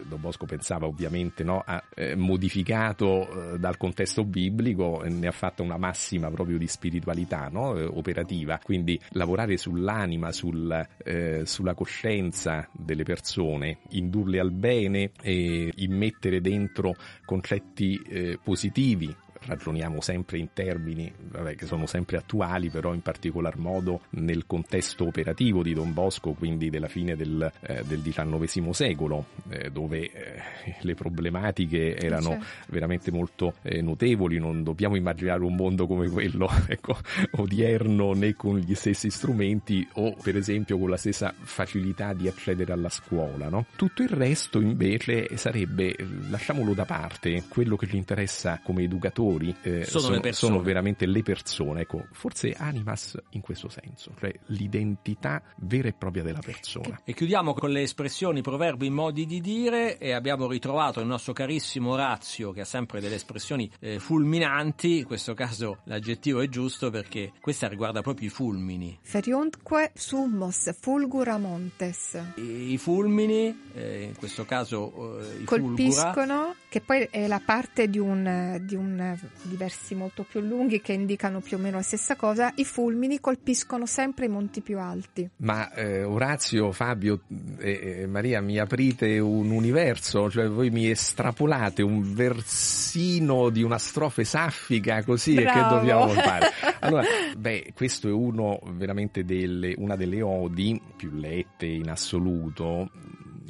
Don 0.07 0.21
Bosco 0.21 0.45
pensava 0.45 0.85
ovviamente 0.85 1.43
no? 1.43 1.61
ha 1.65 1.83
eh, 1.93 2.15
modificato 2.15 3.06
eh, 3.07 3.59
dal 3.59 3.77
contesto 3.77 4.23
biblico 4.23 5.03
e 5.03 5.09
ne 5.09 5.27
ha 5.27 5.31
fatta 5.31 5.63
una 5.63 5.77
massima 5.77 6.29
proprio 6.29 6.57
di 6.57 6.67
spiritualità 6.67 7.49
no? 7.51 7.77
eh, 7.77 7.83
operativa, 7.83 8.59
quindi 8.61 8.99
lavorare 9.11 9.57
sull'anima, 9.57 10.31
sul, 10.31 10.87
eh, 11.03 11.41
sulla 11.45 11.73
coscienza 11.73 12.67
delle 12.71 13.03
persone, 13.03 13.79
indurle 13.89 14.39
al 14.39 14.51
bene 14.51 15.11
e 15.21 15.71
immettere 15.75 16.41
dentro 16.41 16.95
concetti 17.25 18.35
positivi 18.43 19.13
ragioniamo 19.47 20.01
sempre 20.01 20.37
in 20.37 20.49
termini 20.53 21.11
vabbè, 21.17 21.55
che 21.55 21.65
sono 21.65 21.85
sempre 21.85 22.17
attuali, 22.17 22.69
però 22.69 22.93
in 22.93 23.01
particolar 23.01 23.57
modo 23.57 24.01
nel 24.11 24.45
contesto 24.45 25.05
operativo 25.05 25.63
di 25.63 25.73
Don 25.73 25.93
Bosco, 25.93 26.33
quindi 26.33 26.69
della 26.69 26.87
fine 26.87 27.15
del, 27.15 27.49
eh, 27.61 27.83
del 27.85 28.01
XIX 28.01 28.69
secolo, 28.71 29.25
eh, 29.49 29.69
dove 29.71 30.11
eh, 30.11 30.41
le 30.81 30.93
problematiche 30.93 31.95
erano 31.95 32.29
certo. 32.29 32.45
veramente 32.67 33.11
molto 33.11 33.53
eh, 33.61 33.81
notevoli, 33.81 34.37
non 34.37 34.63
dobbiamo 34.63 34.95
immaginare 34.95 35.43
un 35.43 35.55
mondo 35.55 35.87
come 35.87 36.09
quello 36.09 36.49
ecco, 36.67 36.97
odierno 37.31 38.13
né 38.13 38.35
con 38.35 38.57
gli 38.57 38.75
stessi 38.75 39.09
strumenti 39.09 39.87
o 39.93 40.15
per 40.21 40.35
esempio 40.35 40.77
con 40.77 40.89
la 40.89 40.97
stessa 40.97 41.33
facilità 41.37 42.13
di 42.13 42.27
accedere 42.27 42.73
alla 42.73 42.89
scuola. 42.89 43.47
No? 43.49 43.65
Tutto 43.75 44.01
il 44.03 44.09
resto 44.09 44.59
invece 44.59 45.37
sarebbe, 45.37 45.95
lasciamolo 46.29 46.73
da 46.73 46.85
parte, 46.85 47.43
quello 47.47 47.75
che 47.75 47.87
ci 47.87 47.95
interessa 47.95 48.59
come 48.61 48.83
educatori 48.83 49.36
eh, 49.61 49.85
sono, 49.85 50.07
sono, 50.07 50.31
sono, 50.31 50.61
veramente 50.61 51.05
le 51.05 51.21
persone. 51.23 51.81
Ecco, 51.81 52.07
forse 52.11 52.53
Animas 52.53 53.17
in 53.31 53.41
questo 53.41 53.69
senso, 53.69 54.13
cioè 54.19 54.33
l'identità 54.47 55.41
vera 55.57 55.87
e 55.87 55.93
propria 55.93 56.23
della 56.23 56.41
persona. 56.43 57.01
E 57.03 57.13
chiudiamo 57.13 57.53
con 57.53 57.69
le 57.69 57.81
espressioni, 57.81 58.41
proverbi, 58.41 58.89
modi 58.89 59.25
di 59.25 59.41
dire 59.41 59.97
e 59.97 60.11
abbiamo 60.11 60.47
ritrovato 60.47 60.99
il 60.99 61.07
nostro 61.07 61.33
carissimo 61.33 61.91
Orazio 61.91 62.51
che 62.51 62.61
ha 62.61 62.65
sempre 62.65 62.99
delle 62.99 63.15
espressioni 63.15 63.69
eh, 63.79 63.99
fulminanti, 63.99 64.99
in 64.99 65.05
questo 65.05 65.33
caso 65.33 65.79
l'aggettivo 65.85 66.41
è 66.41 66.49
giusto 66.49 66.89
perché 66.89 67.31
questa 67.41 67.67
riguarda 67.67 68.01
proprio 68.01 68.27
i 68.27 68.31
fulmini. 68.31 68.97
Feriuntque 69.01 69.91
summos 69.93 70.73
fulgura 70.79 71.37
montes. 71.37 72.19
I, 72.35 72.73
i 72.73 72.77
fulmini, 72.77 73.69
eh, 73.73 74.03
in 74.03 74.15
questo 74.15 74.45
caso 74.45 75.19
eh, 75.19 75.43
colpiscono, 75.43 76.13
fulgura. 76.13 76.55
che 76.69 76.81
poi 76.81 77.07
è 77.09 77.27
la 77.27 77.41
parte 77.43 77.89
di 77.89 77.99
un, 77.99 78.59
di 78.61 78.75
un 78.75 79.17
di 79.41 79.55
versi 79.55 79.95
molto 79.95 80.23
più 80.23 80.39
lunghi 80.41 80.81
che 80.81 80.93
indicano 80.93 81.39
più 81.39 81.57
o 81.57 81.59
meno 81.59 81.77
la 81.77 81.83
stessa 81.83 82.15
cosa, 82.15 82.51
i 82.55 82.65
fulmini 82.65 83.19
colpiscono 83.19 83.85
sempre 83.85 84.25
i 84.25 84.29
monti 84.29 84.61
più 84.61 84.79
alti. 84.79 85.29
Ma 85.37 85.71
eh, 85.73 86.03
Orazio, 86.03 86.71
Fabio 86.71 87.21
e 87.57 88.01
eh, 88.01 88.07
Maria 88.07 88.41
mi 88.41 88.57
aprite 88.59 89.19
un 89.19 89.51
universo, 89.51 90.29
cioè 90.29 90.47
voi 90.47 90.69
mi 90.69 90.89
estrapolate 90.89 91.81
un 91.81 92.13
versino 92.13 93.49
di 93.49 93.63
una 93.63 93.77
strofe 93.77 94.23
saffica 94.23 95.03
così 95.03 95.33
Bravo. 95.35 95.49
e 95.49 95.53
che 95.53 95.69
dobbiamo 95.69 96.07
fare? 96.09 96.45
Allora, 96.79 97.03
beh, 97.35 97.73
questo 97.73 98.07
è 98.07 98.11
uno 98.11 98.59
veramente 98.73 99.25
delle, 99.25 99.73
una 99.77 99.95
delle 99.95 100.21
odi 100.21 100.79
più 100.95 101.11
lette 101.11 101.65
in 101.65 101.89
assoluto 101.89 102.89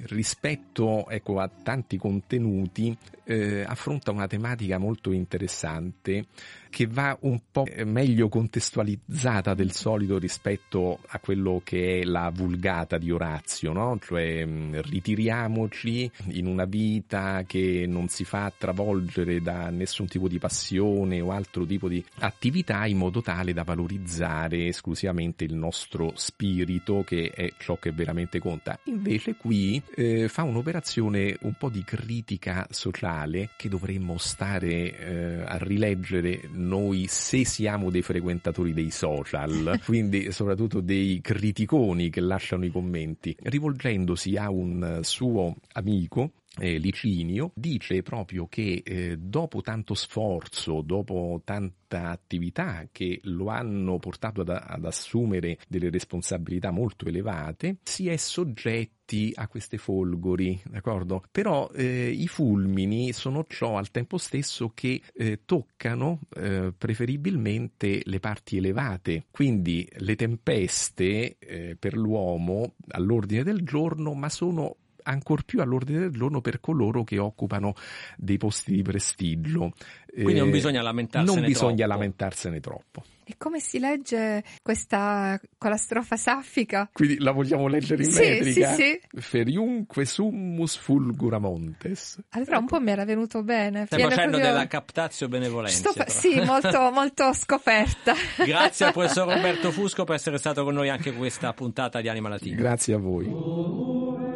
rispetto 0.05 1.07
ecco, 1.09 1.39
a 1.39 1.49
tanti 1.49 1.97
contenuti 1.97 2.95
eh, 3.23 3.63
affronta 3.67 4.11
una 4.11 4.27
tematica 4.27 4.77
molto 4.77 5.11
interessante 5.11 6.25
che 6.69 6.87
va 6.87 7.17
un 7.21 7.39
po' 7.51 7.65
meglio 7.85 8.29
contestualizzata 8.29 9.53
del 9.53 9.71
solito 9.71 10.17
rispetto 10.17 10.99
a 11.07 11.19
quello 11.19 11.61
che 11.63 12.01
è 12.01 12.03
la 12.03 12.31
vulgata 12.33 12.97
di 12.97 13.11
Orazio, 13.11 13.73
no? 13.73 13.97
Cioè 14.01 14.45
mm, 14.45 14.75
ritiriamoci 14.81 16.09
in 16.29 16.45
una 16.47 16.65
vita 16.65 17.43
che 17.45 17.85
non 17.87 18.07
si 18.07 18.23
fa 18.23 18.51
travolgere 18.55 19.41
da 19.41 19.69
nessun 19.69 20.07
tipo 20.07 20.27
di 20.27 20.39
passione 20.39 21.21
o 21.21 21.31
altro 21.31 21.65
tipo 21.65 21.87
di 21.87 22.03
attività 22.19 22.85
in 22.85 22.97
modo 22.97 23.21
tale 23.21 23.53
da 23.53 23.63
valorizzare 23.63 24.67
esclusivamente 24.67 25.43
il 25.43 25.55
nostro 25.55 26.11
spirito 26.15 27.03
che 27.03 27.31
è 27.33 27.51
ciò 27.57 27.77
che 27.77 27.91
veramente 27.91 28.39
conta. 28.39 28.79
Invece 28.85 29.35
qui 29.35 29.81
eh, 29.95 30.27
fa 30.27 30.43
un'operazione 30.43 31.37
un 31.41 31.53
po' 31.57 31.69
di 31.69 31.83
critica 31.83 32.67
sociale 32.69 33.49
che 33.55 33.69
dovremmo 33.69 34.17
stare 34.17 34.97
eh, 34.97 35.41
a 35.45 35.57
rileggere 35.57 36.41
noi 36.57 37.05
se 37.07 37.45
siamo 37.45 37.89
dei 37.89 38.01
frequentatori 38.01 38.73
dei 38.73 38.91
social, 38.91 39.79
quindi 39.85 40.31
soprattutto 40.31 40.81
dei 40.81 41.19
criticoni 41.21 42.09
che 42.09 42.21
lasciano 42.21 42.65
i 42.65 42.71
commenti, 42.71 43.35
rivolgendosi 43.39 44.35
a 44.35 44.49
un 44.49 44.99
suo 45.03 45.55
amico 45.73 46.31
eh, 46.59 46.77
Licinio 46.77 47.51
dice 47.55 48.01
proprio 48.01 48.47
che 48.47 48.81
eh, 48.83 49.17
dopo 49.17 49.61
tanto 49.61 49.93
sforzo, 49.93 50.81
dopo 50.81 51.41
tanta 51.43 52.09
attività 52.09 52.87
che 52.91 53.19
lo 53.23 53.49
hanno 53.49 53.97
portato 53.99 54.41
ad, 54.41 54.49
ad 54.49 54.85
assumere 54.85 55.57
delle 55.67 55.89
responsabilità 55.89 56.71
molto 56.71 57.05
elevate, 57.05 57.77
si 57.83 58.07
è 58.09 58.17
soggetti 58.17 58.95
a 59.35 59.47
queste 59.47 59.77
folgori, 59.77 60.61
d'accordo? 60.65 61.23
Però 61.31 61.69
eh, 61.73 62.09
i 62.09 62.27
fulmini 62.27 63.13
sono 63.13 63.45
ciò 63.47 63.77
al 63.77 63.89
tempo 63.91 64.17
stesso 64.17 64.71
che 64.73 65.01
eh, 65.13 65.41
toccano 65.45 66.19
eh, 66.35 66.73
preferibilmente 66.77 68.01
le 68.03 68.19
parti 68.19 68.57
elevate, 68.57 69.25
quindi 69.31 69.87
le 69.97 70.15
tempeste 70.15 71.37
eh, 71.39 71.75
per 71.79 71.95
l'uomo 71.95 72.73
all'ordine 72.89 73.43
del 73.43 73.61
giorno, 73.63 74.13
ma 74.13 74.29
sono 74.29 74.75
ancor 75.07 75.43
più 75.43 75.61
all'ordine 75.61 75.99
del 75.99 76.11
giorno 76.11 76.41
per 76.41 76.59
coloro 76.59 77.03
che 77.03 77.17
occupano 77.17 77.73
dei 78.17 78.37
posti 78.37 78.73
di 78.73 78.81
prestigio. 78.81 79.71
Quindi 80.13 80.39
non 80.39 80.47
eh, 80.49 80.51
bisogna 80.51 80.81
lamentarsene 80.81 81.39
non 81.39 81.47
bisogna 81.47 81.75
troppo. 81.75 81.91
lamentarsene 81.91 82.59
troppo. 82.59 83.03
E 83.29 83.35
come 83.37 83.59
si 83.59 83.77
legge 83.77 84.41
questa 84.61 85.37
con 85.57 85.69
la 85.69 85.75
strofa 85.75 86.15
saffica? 86.15 86.89
Quindi 86.93 87.19
la 87.19 87.31
vogliamo 87.31 87.67
leggere 87.67 88.03
in 88.03 88.11
sì, 88.11 88.19
metrica? 88.21 88.71
Sì, 88.71 88.81
sì. 88.81 89.19
Feriunque 89.19 90.05
summus 90.05 90.77
fulgura 90.77 91.37
montes. 91.37 92.19
Allora 92.29 92.57
un 92.57 92.67
po' 92.67 92.79
mi 92.79 92.91
era 92.91 93.03
venuto 93.03 93.43
bene. 93.43 93.85
Stai 93.85 94.01
facendo 94.01 94.37
proprio... 94.37 94.49
della 94.49 94.67
captazio 94.67 95.27
benevolenza. 95.27 95.91
Fa... 95.91 96.07
Sì, 96.07 96.39
molto, 96.39 96.89
molto 96.89 97.33
scoperta. 97.33 98.13
Grazie 98.45 98.85
al 98.85 98.93
professor 98.93 99.27
Roberto 99.35 99.71
Fusco 99.71 100.05
per 100.05 100.15
essere 100.15 100.37
stato 100.37 100.63
con 100.63 100.73
noi 100.73 100.87
anche 100.87 101.11
questa 101.11 101.51
puntata 101.51 101.99
di 101.99 102.07
Anima 102.07 102.29
Latina. 102.29 102.55
Grazie 102.55 102.93
a 102.93 102.97
voi. 102.97 104.26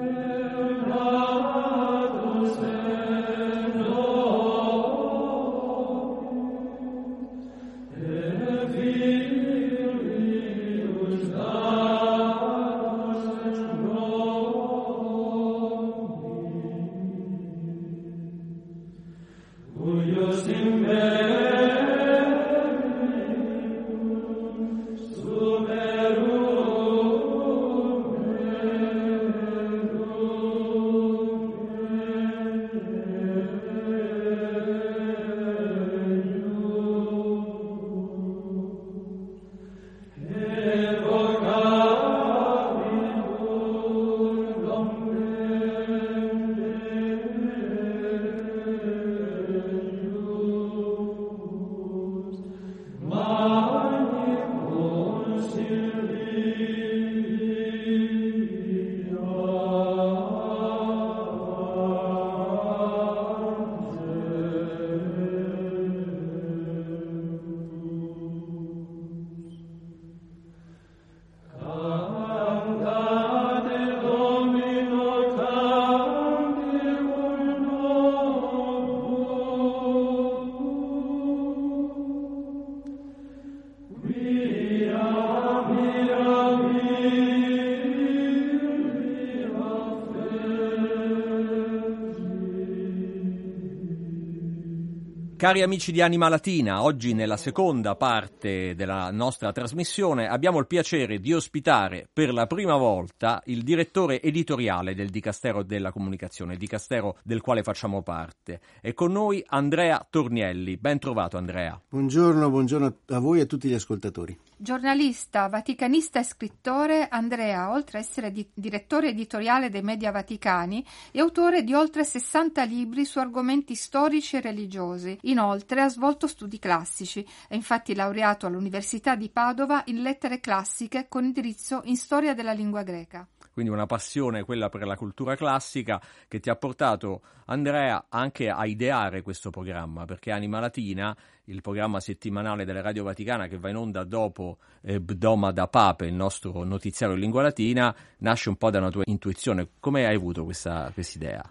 Cari 95.41 95.63
amici 95.63 95.91
di 95.91 96.01
Anima 96.01 96.29
Latina, 96.29 96.83
oggi 96.83 97.15
nella 97.15 97.35
seconda 97.35 97.95
parte 97.95 98.75
della 98.75 99.09
nostra 99.09 99.51
trasmissione 99.51 100.27
abbiamo 100.27 100.59
il 100.59 100.67
piacere 100.67 101.19
di 101.19 101.33
ospitare 101.33 102.07
per 102.13 102.31
la 102.31 102.45
prima 102.45 102.77
volta 102.77 103.41
il 103.45 103.63
direttore 103.63 104.21
editoriale 104.21 104.93
del 104.93 105.09
Dicastero 105.09 105.63
della 105.63 105.91
Comunicazione, 105.91 106.57
Dicastero 106.57 107.17
del 107.23 107.41
quale 107.41 107.63
facciamo 107.63 108.03
parte. 108.03 108.61
È 108.81 108.93
con 108.93 109.13
noi 109.13 109.43
Andrea 109.47 110.05
Tornielli. 110.07 110.77
Ben 110.77 110.99
trovato 110.99 111.37
Andrea. 111.37 111.81
Buongiorno, 111.89 112.47
buongiorno 112.47 112.97
a 113.07 113.17
voi 113.17 113.39
e 113.39 113.41
a 113.41 113.45
tutti 113.47 113.67
gli 113.67 113.73
ascoltatori. 113.73 114.37
Giornalista, 114.61 115.47
vaticanista 115.47 116.19
e 116.19 116.23
scrittore, 116.23 117.07
Andrea, 117.07 117.71
oltre 117.71 117.97
a 117.97 118.01
essere 118.01 118.31
di- 118.31 118.47
direttore 118.53 119.07
editoriale 119.07 119.71
dei 119.71 119.81
media 119.81 120.11
vaticani, 120.11 120.85
è 121.09 121.17
autore 121.17 121.63
di 121.63 121.73
oltre 121.73 122.03
60 122.03 122.61
libri 122.65 123.03
su 123.03 123.17
argomenti 123.17 123.73
storici 123.73 124.35
e 124.35 124.41
religiosi. 124.41 125.17
Inoltre 125.23 125.81
ha 125.81 125.89
svolto 125.89 126.27
studi 126.27 126.59
classici, 126.59 127.27
è 127.47 127.55
infatti 127.55 127.95
laureato 127.95 128.45
all'Università 128.45 129.15
di 129.15 129.29
Padova 129.29 129.81
in 129.87 130.03
lettere 130.03 130.39
classiche 130.39 131.07
con 131.09 131.23
indirizzo 131.23 131.81
in 131.85 131.97
storia 131.97 132.35
della 132.35 132.53
lingua 132.53 132.83
greca 132.83 133.27
quindi 133.53 133.71
una 133.71 133.85
passione 133.85 134.43
quella 134.43 134.69
per 134.69 134.85
la 134.85 134.95
cultura 134.95 135.35
classica 135.35 136.01
che 136.27 136.39
ti 136.39 136.49
ha 136.49 136.55
portato 136.55 137.21
Andrea 137.45 138.05
anche 138.09 138.49
a 138.49 138.65
ideare 138.65 139.21
questo 139.21 139.49
programma 139.49 140.05
perché 140.05 140.31
Anima 140.31 140.59
Latina 140.59 141.15
il 141.45 141.61
programma 141.61 141.99
settimanale 141.99 142.65
della 142.65 142.81
Radio 142.81 143.03
Vaticana 143.03 143.47
che 143.47 143.57
va 143.57 143.69
in 143.69 143.75
onda 143.75 144.03
dopo 144.03 144.57
eh, 144.81 144.99
Bdoma 144.99 145.51
da 145.51 145.67
Pape, 145.67 146.05
il 146.05 146.13
nostro 146.13 146.63
notiziario 146.63 147.15
in 147.15 147.21
lingua 147.21 147.41
latina, 147.41 147.95
nasce 148.19 148.49
un 148.49 148.55
po' 148.55 148.69
da 148.69 148.79
una 148.79 148.89
tua 148.89 149.03
intuizione. 149.05 149.69
Come 149.79 150.05
hai 150.05 150.15
avuto 150.15 150.43
questa 150.43 150.91
idea? 151.13 151.43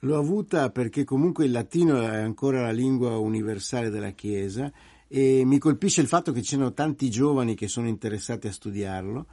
L'ho 0.00 0.18
avuta 0.18 0.70
perché 0.70 1.04
comunque 1.04 1.44
il 1.44 1.52
latino 1.52 2.00
è 2.00 2.16
ancora 2.16 2.62
la 2.62 2.72
lingua 2.72 3.18
universale 3.18 3.90
della 3.90 4.10
Chiesa 4.10 4.70
e 5.06 5.42
mi 5.44 5.58
colpisce 5.58 6.00
il 6.00 6.08
fatto 6.08 6.32
che 6.32 6.40
ci 6.40 6.50
siano 6.50 6.72
tanti 6.72 7.10
giovani 7.10 7.54
che 7.54 7.68
sono 7.68 7.86
interessati 7.86 8.46
a 8.48 8.52
studiarlo 8.52 9.26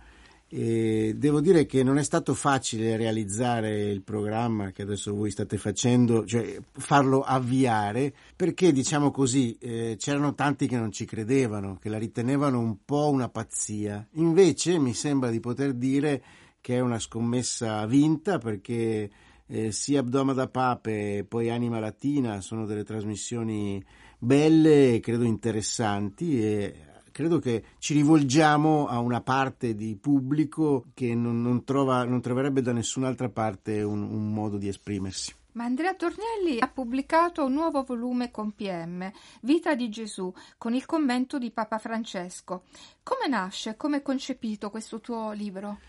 e 0.51 1.13
devo 1.15 1.41
dire 1.41 1.67
che 1.67 1.83
non 1.83 1.99
è 1.99 2.03
stato 2.03 2.33
facile 2.33 2.97
realizzare 2.97 3.83
il 3.83 4.01
programma 4.01 4.71
che 4.71 4.81
adesso 4.81 5.13
voi 5.13 5.29
state 5.29 5.57
facendo, 5.57 6.25
cioè 6.25 6.59
farlo 6.71 7.21
avviare, 7.21 8.11
perché 8.35 8.71
diciamo 8.71 9.11
così 9.11 9.55
eh, 9.59 9.95
c'erano 9.99 10.33
tanti 10.33 10.67
che 10.67 10.77
non 10.77 10.91
ci 10.91 11.05
credevano, 11.05 11.77
che 11.79 11.89
la 11.89 11.99
ritenevano 11.99 12.59
un 12.59 12.77
po' 12.83 13.09
una 13.09 13.29
pazzia. 13.29 14.07
Invece 14.13 14.79
mi 14.79 14.95
sembra 14.95 15.29
di 15.29 15.39
poter 15.39 15.73
dire 15.73 16.23
che 16.61 16.77
è 16.77 16.79
una 16.79 16.99
scommessa 16.99 17.85
vinta 17.85 18.39
perché 18.39 19.09
eh, 19.45 19.71
sia 19.71 19.99
Abdoma 19.99 20.33
da 20.33 20.47
Pape 20.47 21.17
e 21.17 21.23
poi 21.25 21.51
Anima 21.51 21.79
Latina 21.79 22.41
sono 22.41 22.65
delle 22.65 22.83
trasmissioni 22.83 23.83
belle 24.17 24.95
e 24.95 24.99
credo 24.99 25.23
interessanti 25.23 26.43
e 26.43 26.73
credo 27.19 27.39
che 27.39 27.63
ci 27.79 27.93
rivolgiamo 27.95 28.87
a 28.87 28.99
una 28.99 29.19
parte 29.19 29.75
di 29.75 29.97
pubblico 29.99 30.85
che 30.93 31.13
non, 31.15 31.41
non, 31.41 31.65
trova, 31.65 32.05
non 32.05 32.21
troverebbe 32.21 32.61
da 32.61 32.71
nessun'altra 32.71 33.27
parte 33.27 33.81
un, 33.81 34.03
un 34.03 34.31
modo 34.31 34.57
di 34.57 34.69
esprimersi. 34.69 35.35
Ma 35.51 35.65
Andrea 35.65 35.93
Tornielli 35.95 36.61
ha 36.61 36.69
pubblicato 36.69 37.43
un 37.43 37.51
nuovo 37.51 37.83
volume 37.83 38.31
con 38.31 38.53
PM, 38.53 39.11
Vita 39.41 39.75
di 39.75 39.89
Gesù, 39.89 40.33
con 40.57 40.73
il 40.73 40.85
commento 40.85 41.37
di 41.37 41.51
Papa 41.51 41.77
Francesco. 41.77 42.63
Come 43.03 43.27
nasce, 43.27 43.75
come 43.75 43.97
è 43.97 44.01
concepito 44.01 44.69
questo 44.69 45.01
tuo 45.01 45.33
libro? 45.33 45.79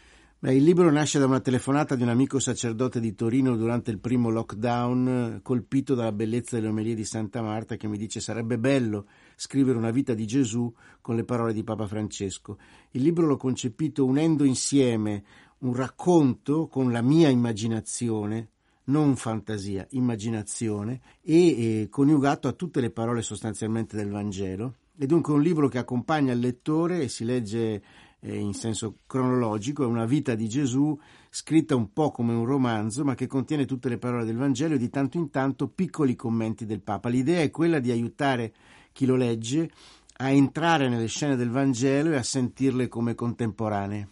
Beh, 0.40 0.54
il 0.56 0.64
libro 0.64 0.90
nasce 0.90 1.20
da 1.20 1.26
una 1.26 1.38
telefonata 1.38 1.94
di 1.94 2.02
un 2.02 2.08
amico 2.08 2.40
sacerdote 2.40 2.99
di 2.99 3.14
Torino 3.14 3.54
durante 3.54 3.92
il 3.92 4.00
primo 4.00 4.30
lockdown, 4.30 5.38
colpito 5.44 5.94
dalla 5.94 6.10
bellezza 6.10 6.56
delle 6.56 6.70
omelie 6.70 6.96
di 6.96 7.04
Santa 7.04 7.40
Marta, 7.40 7.76
che 7.76 7.87
mi 7.87 7.99
dice 7.99 8.18
sarebbe 8.18 8.58
bello 8.58 9.06
scrivere 9.40 9.78
una 9.78 9.90
vita 9.90 10.12
di 10.12 10.26
Gesù 10.26 10.70
con 11.00 11.16
le 11.16 11.25
parole 11.25 11.54
di 11.54 11.64
Papa 11.64 11.87
Francesco. 11.87 12.59
Il 12.90 13.00
libro 13.00 13.26
l'ho 13.26 13.38
concepito 13.38 14.04
unendo 14.04 14.44
insieme 14.44 15.25
un 15.61 15.75
racconto 15.75 16.66
con 16.66 16.92
la 16.92 17.00
mia 17.00 17.30
immaginazione, 17.30 18.50
non 18.85 19.16
fantasia, 19.16 19.87
immaginazione, 19.92 21.00
e, 21.23 21.80
e 21.80 21.88
coniugato 21.88 22.49
a 22.49 22.52
tutte 22.52 22.82
le 22.82 22.90
parole 22.90 23.23
sostanzialmente 23.23 23.97
del 23.97 24.11
Vangelo. 24.11 24.75
È 24.94 25.06
dunque 25.06 25.32
un 25.32 25.40
libro 25.40 25.68
che 25.68 25.78
accompagna 25.78 26.35
il 26.35 26.38
lettore 26.38 27.00
e 27.00 27.09
si 27.09 27.25
legge 27.25 27.82
eh, 28.20 28.37
in 28.37 28.52
senso 28.52 28.99
cronologico, 29.06 29.85
è 29.85 29.87
una 29.87 30.04
vita 30.04 30.35
di 30.35 30.50
Gesù 30.50 30.99
scritta 31.30 31.75
un 31.75 31.94
po' 31.94 32.11
come 32.11 32.35
un 32.35 32.44
romanzo, 32.44 33.04
ma 33.04 33.14
che 33.14 33.26
contiene 33.26 33.64
tutte 33.64 33.88
le 33.88 33.97
parole 33.97 34.26
del 34.26 34.37
Vangelo 34.37 34.75
e 34.75 34.78
di 34.78 34.90
tanto 34.90 35.16
in 35.16 35.30
tanto 35.30 35.68
piccoli 35.68 36.14
commenti 36.14 36.66
del 36.66 36.82
Papa. 36.82 37.09
L'idea 37.09 37.40
è 37.40 37.50
quella 37.50 37.78
di 37.78 37.90
aiutare 37.90 38.52
chi 38.92 39.06
lo 39.06 39.16
legge 39.16 39.70
a 40.18 40.30
entrare 40.30 40.88
nelle 40.88 41.06
scene 41.06 41.37
del 41.37 41.50
Vangelo 41.50 42.11
e 42.11 42.16
a 42.16 42.23
sentirle 42.23 42.88
come 42.88 43.14
contemporanee. 43.14 44.09